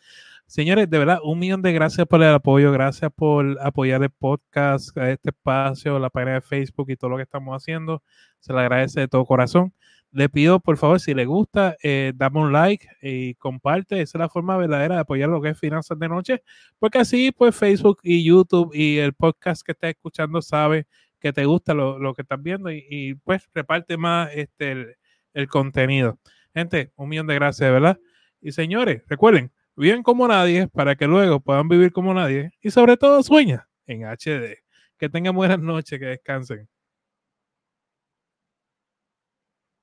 Señores, 0.47 0.89
de 0.89 0.99
verdad, 0.99 1.19
un 1.23 1.39
millón 1.39 1.61
de 1.61 1.73
gracias 1.73 2.05
por 2.07 2.21
el 2.21 2.33
apoyo. 2.33 2.71
Gracias 2.71 3.11
por 3.13 3.57
apoyar 3.61 4.03
el 4.03 4.11
podcast, 4.11 4.95
este 4.97 5.29
espacio, 5.29 5.97
la 5.97 6.09
página 6.09 6.35
de 6.35 6.41
Facebook 6.41 6.89
y 6.89 6.95
todo 6.95 7.09
lo 7.09 7.17
que 7.17 7.23
estamos 7.23 7.55
haciendo. 7.55 8.03
Se 8.39 8.53
le 8.53 8.59
agradece 8.59 9.01
de 9.01 9.07
todo 9.07 9.25
corazón 9.25 9.73
le 10.15 10.29
pido 10.29 10.61
por 10.61 10.77
favor, 10.77 10.99
si 11.01 11.13
le 11.13 11.25
gusta, 11.25 11.75
eh, 11.83 12.13
dame 12.15 12.39
un 12.39 12.53
like 12.53 12.87
y 13.01 13.35
comparte. 13.35 14.01
Esa 14.01 14.17
es 14.17 14.19
la 14.19 14.29
forma 14.29 14.55
verdadera 14.55 14.95
de 14.95 15.01
apoyar 15.01 15.27
lo 15.27 15.41
que 15.41 15.49
es 15.49 15.59
Finanzas 15.59 15.99
de 15.99 16.07
Noche, 16.07 16.41
porque 16.79 16.99
así 16.99 17.33
pues 17.33 17.53
Facebook 17.53 17.99
y 18.01 18.23
YouTube 18.23 18.71
y 18.73 18.97
el 18.97 19.13
podcast 19.13 19.61
que 19.65 19.73
estás 19.73 19.89
escuchando 19.89 20.41
sabe 20.41 20.87
que 21.19 21.33
te 21.33 21.43
gusta 21.45 21.73
lo, 21.73 22.13
que 22.13 22.21
estás 22.21 22.41
viendo 22.41 22.71
y, 22.71 23.15
pues 23.25 23.49
reparte 23.53 23.97
más 23.97 24.29
este, 24.33 24.95
el, 25.33 25.47
contenido. 25.49 26.17
Gente, 26.53 26.93
un 26.95 27.09
millón 27.09 27.27
de 27.27 27.35
gracias, 27.35 27.69
¿verdad? 27.69 27.99
Y 28.39 28.53
señores, 28.53 29.03
recuerden, 29.07 29.51
viven 29.75 30.01
como 30.01 30.27
nadie 30.29 30.69
para 30.69 30.95
que 30.95 31.07
luego 31.07 31.41
puedan 31.41 31.67
vivir 31.67 31.91
como 31.91 32.13
nadie 32.13 32.51
y 32.61 32.71
sobre 32.71 32.95
todo 32.95 33.21
sueña 33.21 33.67
en 33.85 34.05
HD. 34.05 34.59
Que 34.97 35.09
tengan 35.09 35.35
buenas 35.35 35.59
noches, 35.59 35.99
que 35.99 36.05
descansen. 36.05 36.69